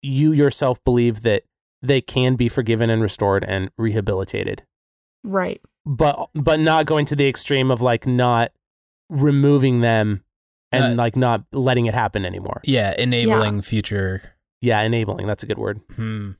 [0.03, 1.43] you yourself believe that
[1.83, 4.63] they can be forgiven and restored and rehabilitated
[5.25, 5.61] Right.
[5.87, 8.53] but but not going to the extreme of like not
[9.09, 10.25] removing them
[10.73, 12.61] and Uh, like not letting it happen anymore.
[12.65, 14.23] Yeah, enabling future.
[14.61, 15.27] Yeah, enabling.
[15.27, 15.81] That's a good word.
[15.97, 16.33] Hmm.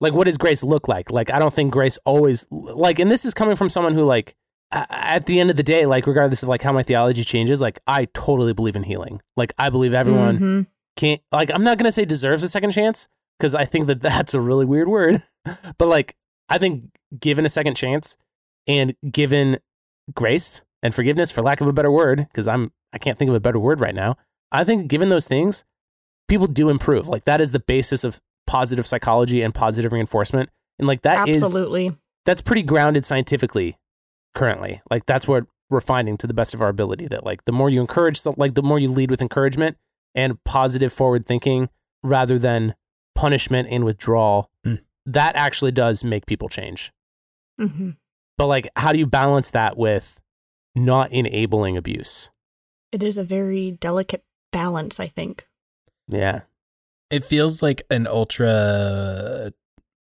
[0.00, 1.10] Like, what does grace look like?
[1.10, 4.28] Like, I don't think grace always like, and this is coming from someone who like,
[4.30, 4.34] a-
[4.72, 7.78] at the end of the day, like, regardless of like how my theology changes, like,
[7.86, 9.20] I totally believe in healing.
[9.36, 10.66] Like, I believe everyone Mhm.
[10.96, 13.08] can't like I'm not gonna say deserves a second chance
[13.38, 15.22] because I think that that's a really weird word,
[15.78, 16.16] but like
[16.48, 16.84] I think
[17.18, 18.16] given a second chance
[18.66, 19.58] and given
[20.14, 23.34] grace and forgiveness, for lack of a better word, because I'm I can't think of
[23.34, 24.16] a better word right now.
[24.50, 25.64] I think given those things,
[26.28, 27.08] people do improve.
[27.08, 31.42] Like that is the basis of positive psychology and positive reinforcement, and like that is
[31.42, 31.96] Absolutely.
[32.26, 33.76] that's pretty grounded scientifically
[34.34, 34.80] currently.
[34.90, 37.70] Like that's what we're finding to the best of our ability that like the more
[37.70, 39.76] you encourage some, like the more you lead with encouragement
[40.14, 41.68] and positive forward thinking
[42.02, 42.74] rather than
[43.14, 44.80] punishment and withdrawal, Mm.
[45.06, 46.92] that actually does make people change.
[47.60, 47.90] Mm-hmm.
[48.38, 50.20] But like how do you balance that with
[50.74, 52.30] not enabling abuse?
[52.92, 55.48] It is a very delicate balance, I think.
[56.08, 56.42] Yeah.
[57.10, 59.52] It feels like an ultra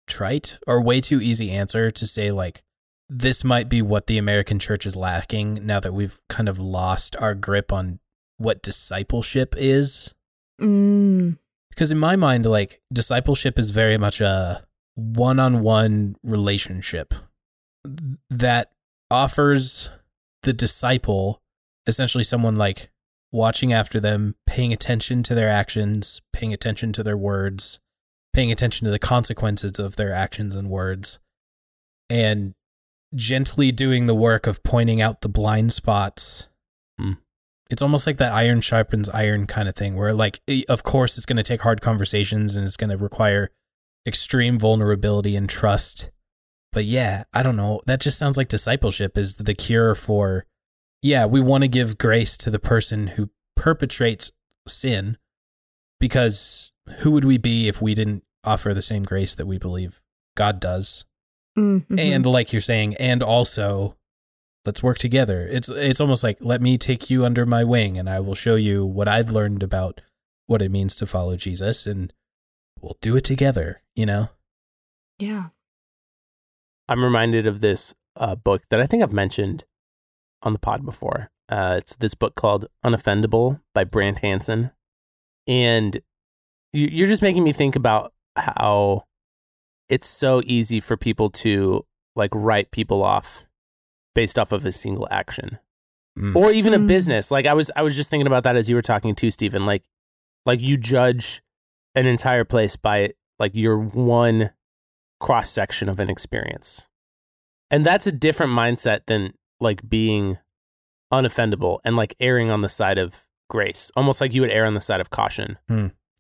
[0.08, 2.62] trite or way too easy answer to say like
[3.10, 7.16] this might be what the American church is lacking now that we've kind of lost
[7.18, 8.00] our grip on
[8.38, 10.14] what discipleship is.
[10.60, 11.38] Mm.
[11.70, 17.14] Because in my mind, like discipleship is very much a one on one relationship
[18.30, 18.72] that
[19.12, 19.92] offers
[20.44, 21.42] the disciple
[21.88, 22.90] essentially someone like
[23.32, 27.80] watching after them, paying attention to their actions, paying attention to their words,
[28.34, 31.20] paying attention to the consequences of their actions and words,
[32.10, 32.56] and
[33.14, 36.48] gently doing the work of pointing out the blind spots.
[37.00, 37.14] Hmm.
[37.70, 41.26] It's almost like that iron sharpens iron kind of thing, where, like, of course, it's
[41.26, 43.52] going to take hard conversations and it's going to require
[44.06, 46.12] extreme vulnerability and trust.
[46.72, 47.82] But yeah, I don't know.
[47.86, 50.46] That just sounds like discipleship is the cure for
[51.02, 54.32] yeah, we want to give grace to the person who perpetrates
[54.68, 55.18] sin
[56.00, 60.02] because who would we be if we didn't offer the same grace that we believe
[60.36, 61.06] God does?
[61.58, 62.00] Mhm.
[62.00, 63.96] And like you're saying, and also
[64.66, 65.48] let's work together.
[65.50, 68.56] It's it's almost like let me take you under my wing and I will show
[68.56, 70.02] you what I've learned about
[70.48, 72.12] what it means to follow Jesus and
[72.82, 74.30] we'll do it together, you know?
[75.20, 75.50] yeah.
[76.88, 79.64] I'm reminded of this uh, book that I think I've mentioned
[80.44, 81.32] on the pod before.
[81.50, 84.70] Uh, it's this book called Unoffendable by Brant Hansen.
[85.48, 86.00] And
[86.74, 89.06] you're just making me think about how
[89.90, 93.46] it's so easy for people to like write people off
[94.14, 95.60] based off of a single action
[96.18, 96.34] Mm.
[96.34, 96.88] or even a Mm.
[96.88, 97.30] business.
[97.30, 99.66] Like I was, I was just thinking about that as you were talking too, Stephen.
[99.66, 99.84] Like,
[100.46, 101.42] like you judge
[101.94, 104.52] an entire place by like your one
[105.20, 106.88] cross section of an experience,
[107.70, 110.38] and that's a different mindset than like being
[111.14, 114.74] unoffendable and like erring on the side of grace, almost like you would err on
[114.74, 115.58] the side of caution.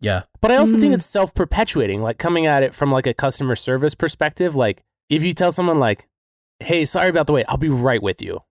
[0.05, 0.23] Yeah.
[0.41, 0.95] But I also think Mm.
[0.95, 4.55] it's self perpetuating, like coming at it from like a customer service perspective.
[4.55, 6.07] Like if you tell someone like,
[6.59, 8.41] "Hey, sorry about the wait, I'll be right with you."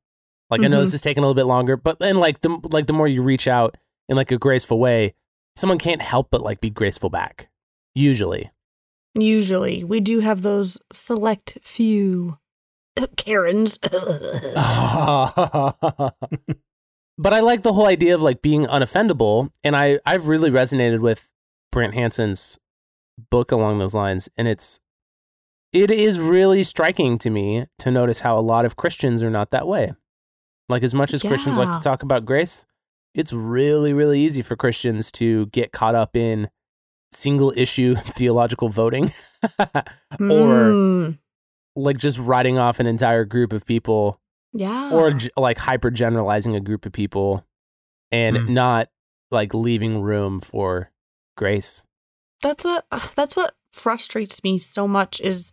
[0.51, 2.87] Like I know this is taking a little bit longer, but then like the like
[2.89, 3.77] the more you reach out
[4.09, 5.15] in like a graceful way,
[5.57, 7.49] someone can't help but like be graceful back.
[7.95, 8.51] Usually,
[9.15, 12.39] Usually, we do have those select few
[13.17, 13.79] Karens.
[13.79, 13.95] but
[17.33, 21.31] I like the whole idea of like being unoffendable, and I I've really resonated with
[21.75, 22.59] Brant Hansen's
[23.31, 24.81] book along those lines, and it's
[25.72, 29.51] it is really striking to me to notice how a lot of Christians are not
[29.51, 29.93] that way.
[30.68, 32.64] Like as much as Christians like to talk about grace,
[33.14, 36.49] it's really really easy for Christians to get caught up in
[37.12, 39.12] single issue theological voting
[39.59, 39.83] or
[40.18, 41.18] Mm,
[41.77, 44.20] like just writing off an entire group of people
[44.53, 44.91] yeah.
[44.93, 47.45] or like hyper generalizing a group of people
[48.11, 48.49] and Mm.
[48.51, 48.89] not
[49.31, 50.91] like leaving room for
[51.37, 51.82] grace.
[52.43, 55.53] that's what ugh, that's what frustrates me so much is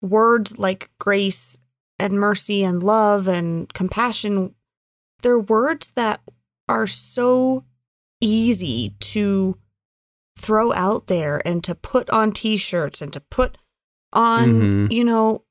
[0.00, 1.58] words like grace
[1.98, 4.54] and mercy and love and compassion
[5.22, 6.20] they're words that
[6.68, 7.64] are so
[8.20, 9.56] easy to
[10.36, 13.56] throw out there and to put on t-shirts and to put
[14.12, 14.48] on
[14.88, 14.92] Mhm.
[14.92, 15.44] you know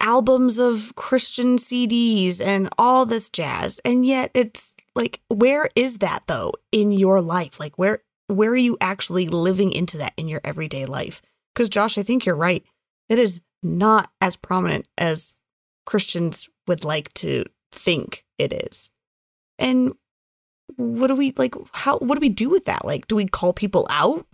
[0.00, 6.22] albums of christian cds and all this jazz and yet it's like where is that
[6.26, 10.40] though in your life like where where are you actually living into that in your
[10.44, 11.22] everyday life?
[11.54, 12.64] Because josh i think you're right.
[13.08, 15.36] It is not as prominent as
[15.86, 18.90] christians would like to think it is.
[19.58, 19.94] And
[20.76, 22.84] what do we like how what do we do with that?
[22.84, 24.26] Like do we call people out?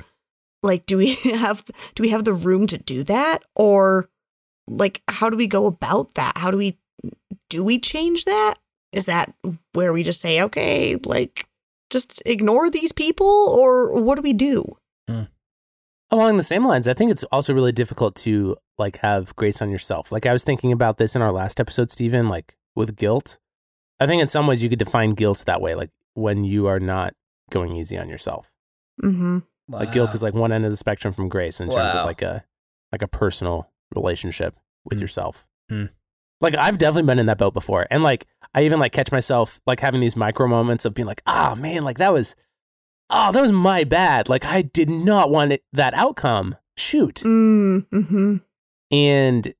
[0.62, 1.64] Like do we have
[1.94, 3.44] do we have the room to do that?
[3.54, 4.08] Or
[4.66, 6.36] like how do we go about that?
[6.36, 6.78] How do we
[7.48, 8.54] do we change that?
[8.92, 9.34] Is that
[9.72, 11.47] where we just say okay like
[11.90, 14.64] just ignore these people or what do we do
[16.10, 19.70] Along the same lines, I think it's also really difficult to like have grace on
[19.70, 20.10] yourself.
[20.10, 23.36] Like I was thinking about this in our last episode, Stephen, like with guilt.
[24.00, 26.80] I think in some ways you could define guilt that way, like when you are
[26.80, 27.12] not
[27.50, 28.54] going easy on yourself.
[29.02, 32.00] mm-hmm Like guilt is like one end of the spectrum from grace in terms Wow.
[32.00, 32.42] of like a
[32.90, 35.02] like a personal relationship with Hmm.
[35.02, 35.46] yourself.
[35.68, 35.86] Hmm.
[36.40, 37.86] Like I've definitely been in that boat before.
[37.90, 38.24] And like
[38.54, 41.84] I even like catch myself like having these micro moments of being like, ah man,
[41.84, 42.34] like that was
[43.10, 44.28] oh, that was my bad.
[44.28, 46.56] Like I did not want it, that outcome.
[46.76, 47.16] Shoot.
[47.16, 48.36] mm-hmm
[48.90, 49.54] And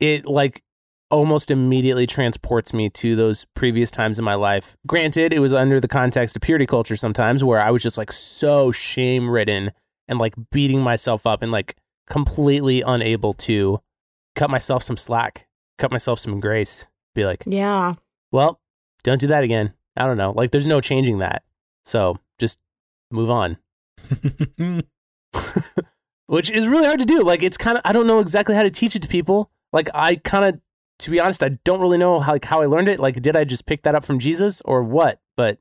[0.00, 0.62] it like
[1.10, 4.76] almost immediately transports me to those previous times in my life.
[4.86, 8.10] Granted, it was under the context of purity culture sometimes where I was just like
[8.10, 9.72] so shame ridden
[10.08, 11.76] and like beating myself up and like
[12.08, 13.80] completely unable to
[14.34, 15.46] cut myself some slack,
[15.78, 16.86] cut myself some grace.
[17.14, 17.94] Be like, Yeah.
[18.32, 18.60] Well,
[19.04, 19.74] don't do that again.
[19.96, 20.32] I don't know.
[20.32, 21.44] Like there's no changing that.
[21.84, 22.58] So just
[23.10, 23.58] move on.
[26.26, 27.22] Which is really hard to do.
[27.22, 29.50] Like it's kind of I don't know exactly how to teach it to people.
[29.72, 30.60] Like I kind of
[31.00, 32.98] to be honest, I don't really know how like how I learned it.
[32.98, 35.20] Like did I just pick that up from Jesus or what?
[35.36, 35.58] But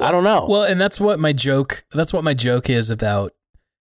[0.00, 0.46] I don't know.
[0.48, 3.32] Well, and that's what my joke that's what my joke is about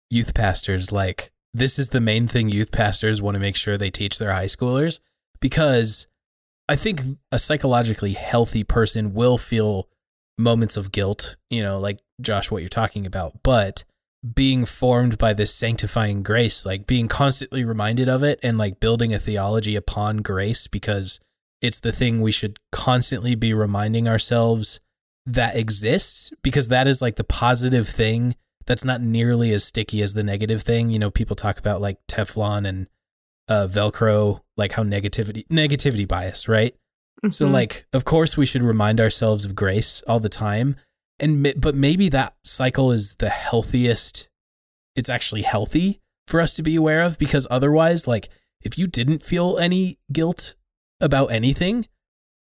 [0.10, 3.90] youth pastors like this is the main thing youth pastors want to make sure they
[3.90, 5.00] teach their high schoolers
[5.40, 6.08] because
[6.68, 7.02] I think
[7.32, 9.88] a psychologically healthy person will feel
[10.38, 13.84] moments of guilt, you know, like Josh what you're talking about, but
[14.34, 19.14] being formed by this sanctifying grace, like being constantly reminded of it and like building
[19.14, 21.20] a theology upon grace because
[21.62, 24.80] it's the thing we should constantly be reminding ourselves
[25.26, 28.36] that exists because that is like the positive thing
[28.66, 30.90] that's not nearly as sticky as the negative thing.
[30.90, 32.88] You know, people talk about like Teflon and
[33.48, 36.74] uh, Velcro, like how negativity negativity bias, right?
[37.30, 37.52] So Mhm.
[37.54, 40.76] like, of course, we should remind ourselves of grace all the time,
[41.20, 44.30] and but maybe that cycle is the healthiest.
[44.96, 48.30] It's actually healthy for us to be aware of because otherwise, like,
[48.62, 50.56] if you didn't feel any guilt
[51.02, 51.88] about anything,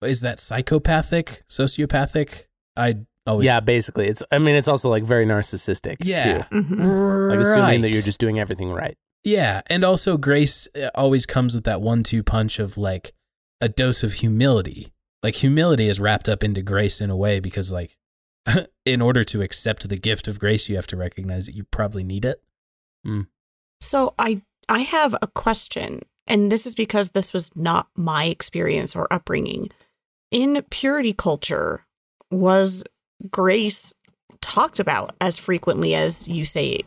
[0.04, 2.46] is that psychopathic, sociopathic?
[2.76, 4.08] I always yeah, basically.
[4.08, 6.56] It's I mean it's also like very narcissistic yeah, too.
[6.64, 7.30] Mhm.
[7.30, 8.98] Like assuming that you're just doing everything right.
[9.28, 13.12] Yeah, and also grace uh, always comes with that one-two punch of like
[13.60, 14.94] a dose of humility.
[15.22, 17.98] Like humility is wrapped up into grace in a way because like
[18.86, 22.06] in order to accept the gift of grace, you have to recognize that you probably
[22.06, 22.42] need it.
[23.82, 28.96] So I I have a question, and this is because this was not my experience
[28.96, 29.72] or upbringing.
[30.32, 31.86] In purity culture,
[32.32, 32.82] was
[33.30, 33.94] grace
[34.40, 36.80] talked about as frequently as you say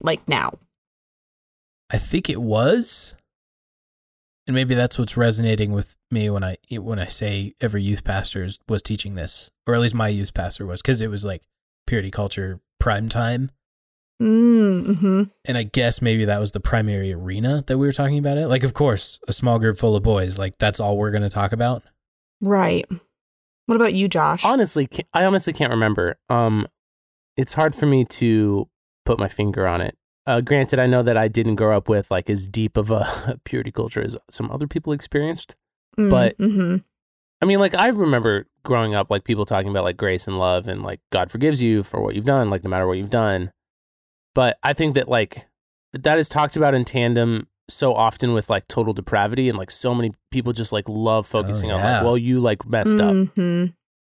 [0.00, 0.54] like now?
[1.90, 3.14] I think it was,
[4.46, 8.44] and maybe that's what's resonating with me when I when I say every youth pastor
[8.44, 11.42] is- was teaching this, or at least my youth pastor was, because it was like
[11.86, 13.50] purity culture prime time.
[14.22, 15.24] Mm-hmm.
[15.44, 18.46] And I guess maybe that was the primary arena that we were talking about it.
[18.46, 21.28] Like, of course, a small group full of boys, like that's all we're going to
[21.28, 21.82] talk about.
[22.40, 22.86] Right.
[23.66, 24.44] What about you, Josh?
[24.44, 26.16] Honestly, I honestly can't remember.
[26.28, 26.66] Um,
[27.36, 28.68] it's hard for me to
[29.04, 29.96] put my finger on it.
[30.26, 33.38] Uh, granted, I know that I didn't grow up with like as deep of a
[33.44, 35.54] purity culture as some other people experienced.
[35.96, 36.78] but- mm-hmm.
[37.42, 40.66] I mean, like I remember growing up, like people talking about like grace and love
[40.66, 43.52] and like God forgives you for what you've done, like no matter what you've done.
[44.34, 45.46] But I think that like
[45.92, 49.94] that is talked about in tandem so often with like total depravity and like so
[49.94, 51.96] many people just like love focusing on yeah.
[51.96, 53.28] like, well, you like messed up.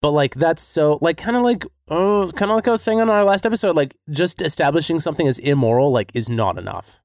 [0.00, 3.00] But like that's so like kind of like oh kind of like I was saying
[3.00, 7.00] on our last episode, like just establishing something as immoral like is not enough.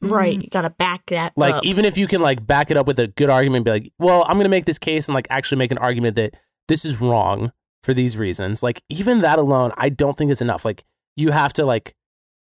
[0.00, 0.38] Right.
[0.42, 1.64] You got to back that Like up.
[1.64, 4.24] even if you can like back it up with a good argument, be like, well,
[4.28, 6.34] I'm gonna make this case and like actually make an argument that
[6.68, 7.52] this is wrong
[7.82, 8.62] for these reasons.
[8.62, 10.64] Like even that alone, I don't think is enough.
[10.64, 10.84] Like
[11.16, 11.94] you have to like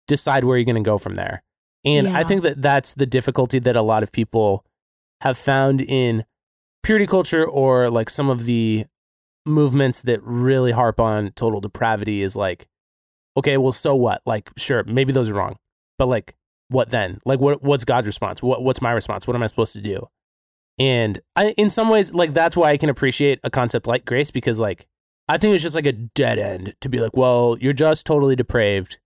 [0.08, 1.44] decide where you're gonna go from there.
[1.86, 4.66] And I think that that's the difficulty that a lot of people
[5.20, 6.24] have found in
[6.82, 8.86] purity culture or like some of the
[9.46, 12.68] movements that really harp on total depravity is like,
[13.38, 14.22] okay, well, so what?
[14.26, 15.58] Like, sure, maybe those are wrong,
[15.98, 16.36] but like,
[16.70, 17.20] what then?
[17.26, 18.42] Like, what what's God's response?
[18.42, 19.28] What what's my response?
[19.28, 20.08] What am I supposed to do?
[20.80, 24.32] And I, in some ways, like that's why I can appreciate a concept like grace
[24.32, 24.88] because, like,
[25.30, 28.36] I think it's just like a dead end to be like, well, you're just totally
[28.36, 29.00] depraved,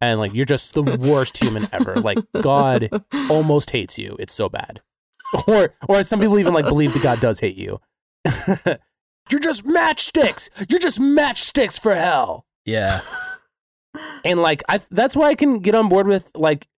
[0.00, 1.96] and like you're just the worst human ever.
[1.96, 2.88] Like God
[3.30, 4.16] almost hates you.
[4.18, 4.82] It's so bad.
[5.46, 7.80] Or or some people even like believe that God does hate you.
[9.30, 10.48] you're just matchsticks.
[10.68, 12.46] You're just matchsticks for hell.
[12.64, 13.00] Yeah.
[14.24, 16.68] And like I that's why I can get on board with like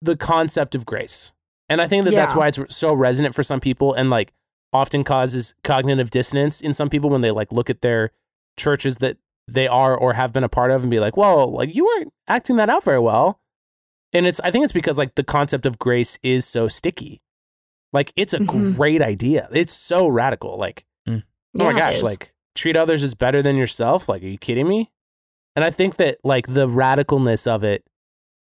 [0.00, 1.32] the concept of grace.
[1.68, 4.32] And I think that that's why it's so resonant for some people and like
[4.72, 8.12] often causes cognitive dissonance in some people when they like look at their
[8.58, 11.74] churches that they are or have been a part of and be like, "Well, like
[11.74, 13.40] you weren't acting that out very well."
[14.14, 17.20] And it's I think it's because like the concept of grace is so sticky.
[17.92, 18.74] Like it's a Mhm.
[18.76, 19.48] great idea.
[19.52, 20.56] It's so radical.
[20.58, 20.86] Like
[21.58, 24.08] oh Yeah, my gosh, like treat others as better than yourself.
[24.08, 24.90] Like, are you kidding me?
[25.56, 27.84] And I think that like the radicalness of it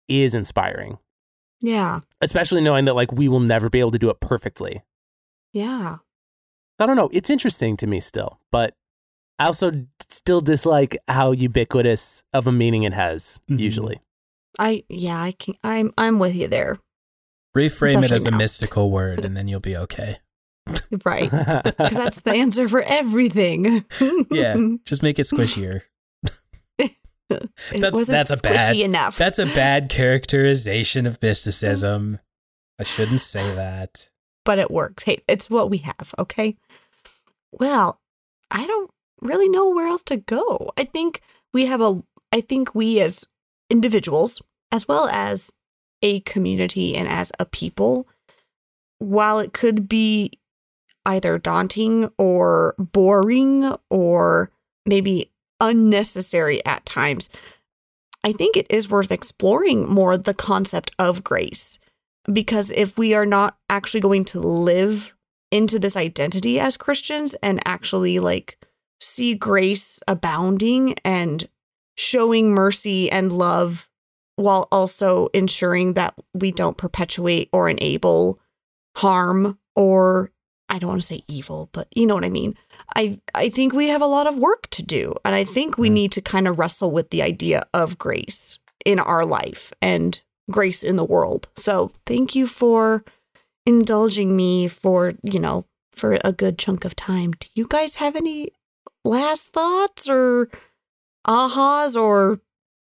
[0.08, 0.98] is inspiring,
[1.60, 4.82] yeah, especially knowing that like we will never be able to do it perfectly.
[5.52, 5.98] yeah.
[6.78, 7.08] I don't know.
[7.10, 8.74] It's interesting to me still, but
[9.38, 13.60] I also still dislike how ubiquitous of a meaning it has Mhm.
[13.60, 14.00] usually.
[14.58, 16.78] I yeah, I can I'm I'm with you there.
[17.56, 20.18] Reframe it as Especially a mystical word, and then you'll be okay.
[21.04, 21.30] Right.
[21.30, 23.84] Because that's the answer for everything.
[24.30, 25.82] Yeah, just make it squishier.
[27.28, 29.16] That's- that's a bad- enough.
[29.18, 32.14] That's a bad characterization of mysticism.
[32.14, 32.20] Mm.
[32.78, 34.08] I shouldn't say that.
[34.44, 35.02] but it works.
[35.04, 36.56] Hey, it's what we have, okay?
[37.52, 38.00] Well,
[38.50, 38.90] I don't
[39.20, 40.72] really know where else to go.
[40.76, 41.20] I think
[41.52, 42.00] we have a
[42.32, 43.24] I think we as
[43.70, 44.40] individuals
[44.70, 45.52] as well as
[46.02, 48.06] a community and as a people
[48.98, 50.30] while it could be
[51.06, 54.50] either daunting or boring or
[54.84, 57.30] maybe unnecessary at times,
[58.22, 61.78] I think it is worth exploring more the concept of grace
[62.32, 65.14] because if we are not actually going to live
[65.50, 68.58] into this identity as Christians and actually like
[69.00, 71.48] see grace abounding and
[71.96, 73.88] showing mercy and love
[74.36, 78.40] while also ensuring that we don't perpetuate or enable
[78.96, 80.30] harm or
[80.68, 82.54] I don't want to say evil, but you know what I mean.
[82.96, 85.88] I I think we have a lot of work to do and I think we
[85.88, 85.92] Mhm.
[85.92, 90.82] need to kind of wrestle with the idea of grace in our life and grace
[90.82, 91.48] in the world.
[91.56, 93.04] So, thank you for
[93.66, 97.32] indulging me for, you know, for a good chunk of time.
[97.32, 98.50] Do you guys have any
[99.04, 100.48] last thoughts or
[101.26, 102.40] ahas or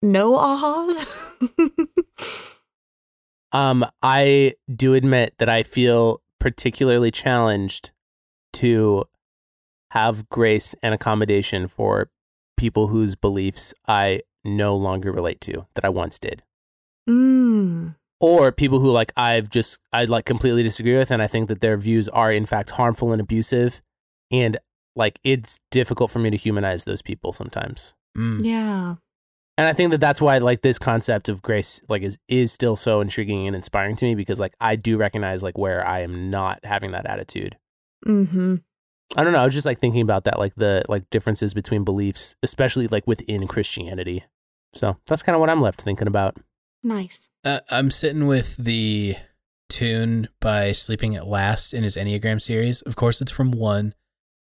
[0.03, 0.97] no ahas?
[3.53, 7.93] Um, I do admit that I feel particularly challenged
[8.53, 9.05] to
[9.93, 12.11] have grace and accommodation for
[12.57, 16.43] people whose beliefs I no longer relate to that I once did.
[17.09, 17.95] mm.
[18.19, 21.61] Or people who like I've just I like completely disagree with and I think that
[21.61, 23.81] their views are in fact harmful and abusive
[24.31, 24.57] and
[24.97, 27.95] like it's difficult for me to humanize those people sometimes.
[28.17, 28.41] Mm.
[28.45, 28.95] Yeah.
[29.59, 32.75] And I think that that's why like this concept of grace like is is still
[32.75, 36.31] so intriguing and inspiring to me because like I do recognize like where I am
[36.31, 37.57] not having that attitude.
[38.07, 38.57] Mm-hmm.
[39.17, 39.41] I don't know.
[39.41, 43.07] I was just like thinking about that, like the like differences between beliefs, especially like
[43.07, 44.25] within Christianity.
[44.73, 46.39] So that's kind of what I'm left thinking about.
[46.83, 47.29] Nice.
[47.45, 49.17] Uh, I'm sitting with the
[49.69, 52.81] tune by Sleeping at Last in his Enneagram series.
[52.83, 53.95] Of course, it's from one,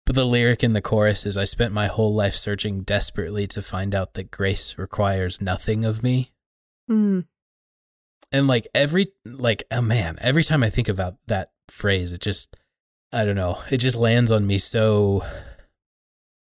[0.04, 3.62] but the lyric in the chorus is I spent my whole life searching desperately to
[3.62, 6.32] find out that grace requires nothing of me.
[6.90, 7.26] Mm.
[8.32, 12.56] And like every, like, oh man, every time I think about that phrase, it just,
[13.12, 15.24] I don't know, it just lands on me so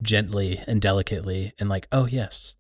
[0.03, 2.57] gently and delicately and like, oh yes,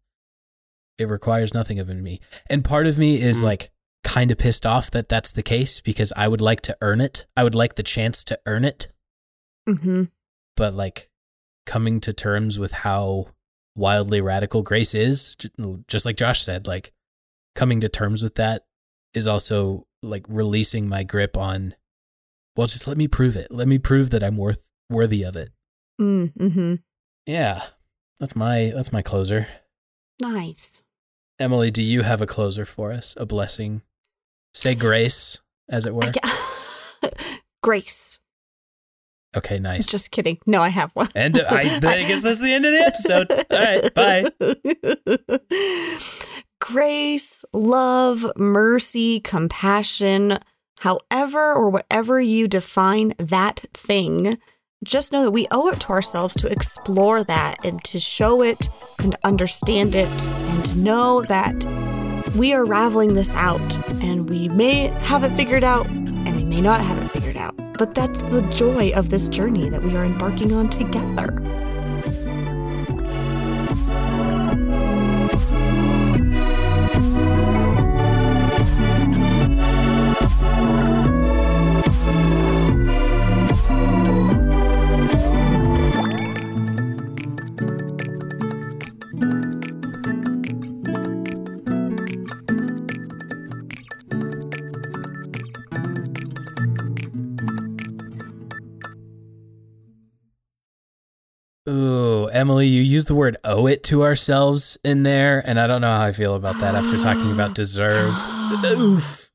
[0.99, 2.21] it requires nothing of me.
[2.49, 3.45] And part of me is Mm.
[3.45, 3.71] like
[4.03, 7.27] kind of pissed off that that's the case because I would like to earn it.
[7.37, 8.89] I would like the chance to earn it,
[9.69, 10.11] Mhm.
[10.57, 11.09] But like
[11.67, 13.29] coming to terms with how
[13.75, 15.37] wildly radical grace is,
[15.87, 16.93] just like Josh said, like
[17.55, 18.67] coming to terms with that
[19.15, 21.75] is also like releasing my grip on
[22.57, 23.51] well just let me prove it.
[23.51, 25.51] Let me prove that I'm worth worthy of it.
[26.01, 26.33] Mm.
[26.35, 26.83] Mhm.
[27.27, 27.67] Yeah.
[28.21, 29.47] That's my that's my closer.
[30.23, 30.83] Nice.
[31.39, 33.15] Emily, do you have a closer for us?
[33.19, 33.83] A blessing?
[34.55, 36.11] Say grace, as it were.
[37.63, 38.21] Grace.
[39.37, 39.87] Okay, nice.
[39.87, 40.39] Just kidding.
[40.47, 41.09] No, I have one.
[41.15, 43.31] And uh, I- I guess that's the end of the episode.
[43.31, 44.31] All right, bye.
[46.61, 50.39] Grace, love, mercy, compassion,
[50.81, 54.39] however or whatever you define that thing,
[54.83, 58.69] just know that we owe it to ourselves to explore that and to show it
[59.03, 61.65] and understand it and know that
[62.37, 65.87] we are raveling this out and we may have it figured out
[66.57, 67.55] may not have it figured out.
[67.77, 71.29] But that's the joy of this journey that we are embarking on together.
[102.37, 105.97] Emily, you used the word owe it to ourselves in there, and I don't know
[105.97, 108.15] how I feel about that after talking about deserve.
[108.65, 109.31] Oof.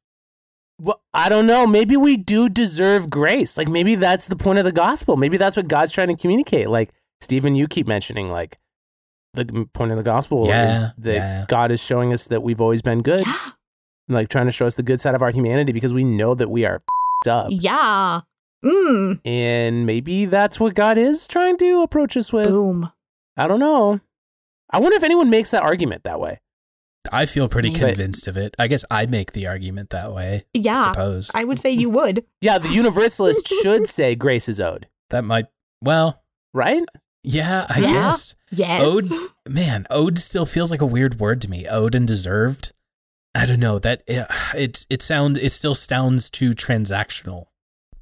[0.80, 1.68] Well, I don't know.
[1.68, 3.58] Maybe we do deserve grace.
[3.58, 5.18] Like maybe that's the point of the gospel.
[5.18, 6.70] Maybe that's what God's trying to communicate.
[6.70, 6.92] Like
[7.22, 8.58] Stephen, you keep mentioning like
[9.34, 11.46] the point of the gospel Yeah, is that yeah.
[11.48, 13.50] God is showing us that we've always been good, Yeah.
[14.10, 16.50] like trying to show us the good side of our humanity because we know that
[16.50, 16.82] we are
[17.28, 17.48] up.
[17.52, 18.22] Yeah.
[18.64, 19.20] Mm.
[19.26, 22.50] And maybe that's what God is trying to approach us with.
[22.50, 22.92] Boom.
[23.38, 24.00] I don't know.
[24.72, 26.40] I wonder if anyone makes that argument that way.
[27.12, 28.54] I feel pretty But- convinced of it.
[28.60, 30.46] I guess I make the argument that way.
[30.56, 32.24] I Yeah, suppose I would say you would.
[32.42, 35.48] Yeah, the universalist should say grace is owed, that might.
[35.82, 36.22] Well,
[36.54, 36.84] right?
[37.24, 37.88] yeah, I Yeah.
[37.90, 38.36] guess.
[38.52, 38.84] Yes.
[38.88, 39.06] Owed,
[39.50, 41.68] man, owed still feels like a weird word to me.
[41.68, 42.72] Owed and deserved.
[43.34, 47.46] I don't know that it it, it sound it still sounds too transactional.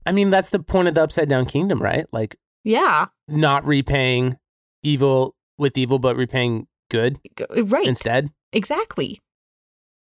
[0.10, 2.08] I mean, that's the point of the upside down kingdom, right?
[2.12, 3.06] Like Yeah.
[3.28, 4.38] not repaying
[4.82, 7.20] evil with evil, but repaying good
[7.56, 7.86] Right.
[7.86, 8.32] instead.
[8.52, 9.22] Exactly.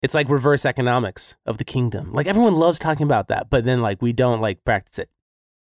[0.03, 2.13] It's like reverse economics of the kingdom.
[2.13, 5.09] Like everyone loves talking about that, but then like we don't like practice it,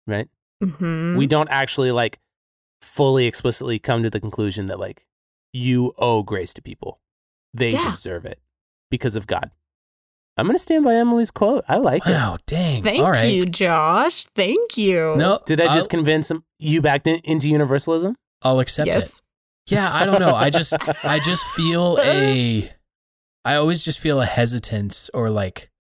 [0.06, 0.28] right?
[0.62, 2.20] hmm We don't actually like
[2.82, 5.04] fully explicitly come to the conclusion that like
[5.52, 7.00] you owe grace to people.
[7.52, 7.90] They Yeah.
[7.90, 8.38] deserve it
[8.92, 9.50] because of God.
[10.36, 11.64] I'm going to stand by Emily's quote.
[11.68, 12.10] I like it.
[12.10, 12.82] Wow, dang.
[12.82, 13.24] Thank All right.
[13.32, 14.24] you, Josh.
[14.34, 15.14] Thank you.
[15.16, 18.16] No, Did I I'll- just convince him, you back in, into universalism?
[18.42, 19.20] I'll accept it.
[19.66, 20.34] Yeah, I don't know.
[20.34, 20.72] I just
[21.04, 22.72] I just feel a
[23.44, 25.70] I always just feel a hesitance or like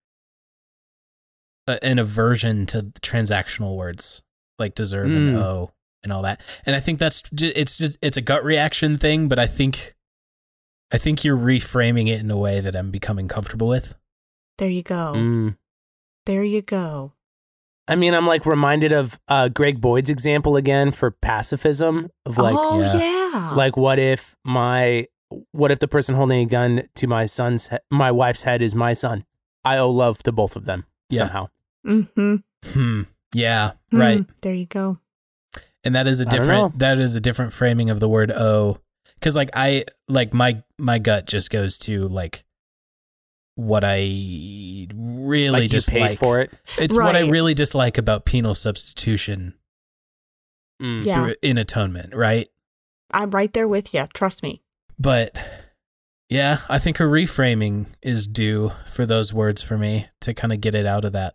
[1.66, 4.22] a, an aversion to transactional words
[4.58, 5.42] like deserve and Mm.
[5.42, 5.70] owe
[6.02, 6.40] and all that.
[6.66, 9.94] And I think that's ju- it's ju- it's a gut reaction thing, but I think
[10.92, 13.94] I think you're reframing it in a way that I'm becoming comfortable with.
[14.60, 15.12] There you go.
[15.16, 15.56] Mm.
[16.26, 17.14] There you go.
[17.88, 22.54] I mean, I'm like reminded of uh, Greg Boyd's example again for pacifism of like,
[22.56, 22.96] oh yeah.
[23.32, 23.54] yeah.
[23.56, 25.06] like what if my,
[25.50, 28.76] what if the person holding a gun to my son's, he- my wife's head is
[28.76, 29.24] my son?
[29.64, 31.18] I owe love to both of them Yeah.
[31.18, 31.48] somehow.
[31.84, 32.36] mm-hmm.
[32.72, 33.02] Hmm.
[33.34, 34.24] Yeah, right.
[34.42, 34.98] There you go.
[35.82, 38.76] and that is a different that is a different framing of the word "owe"
[39.14, 42.44] because like i like my my gut just goes to like
[43.66, 43.98] what i
[44.94, 46.50] really Like you dislike paid for it.
[46.78, 49.54] it's what i really dislike about penal substitution
[50.80, 51.04] Mm.
[51.04, 51.14] Yeah.
[51.24, 52.48] through in atonement right
[53.12, 54.06] I'm right there with you.
[54.14, 54.62] Trust me.
[54.98, 55.36] but
[56.30, 60.60] yeah i think a reframing is due for those words for me to kind of
[60.62, 61.34] get it out of that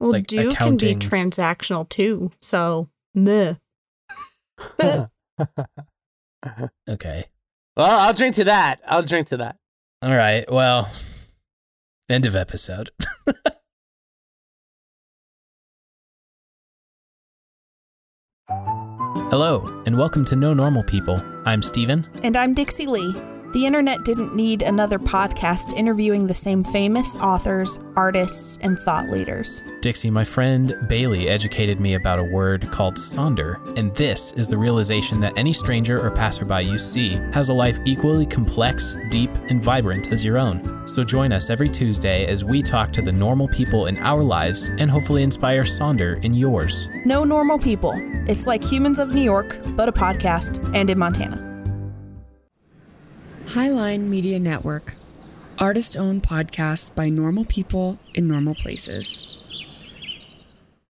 [0.00, 0.98] Well, Like do accounting.
[0.98, 2.32] can be transactional too.
[2.40, 3.54] So, meh.
[6.88, 7.24] okay
[7.76, 8.80] well, I'll drink to that.
[8.88, 9.56] I'll drink to that.
[10.02, 10.88] All right well
[12.08, 12.90] end of episode
[19.30, 21.22] Hello, and welcome to No Normal People.
[21.44, 22.06] I'm Steven.
[22.22, 23.14] And I'm Dixie Lee.
[23.52, 29.64] The internet didn't need another podcast interviewing the same famous authors, artists, and thought leaders.
[29.80, 34.58] Dixie, my friend Bailey educated me about a word called sonder, and this is the
[34.58, 39.62] realization that any stranger or passerby you see has a life equally complex, deep, and
[39.62, 40.86] vibrant as your own.
[40.86, 44.68] So join us every Tuesday as we talk to the normal people in our lives
[44.78, 46.90] and hopefully inspire sonder in yours.
[47.06, 47.94] No normal people.
[48.28, 51.47] It's like Humans of New York, but a podcast and in Montana.
[53.48, 54.94] Highline Media Network.
[55.58, 59.47] Artist owned podcasts by normal people in normal places.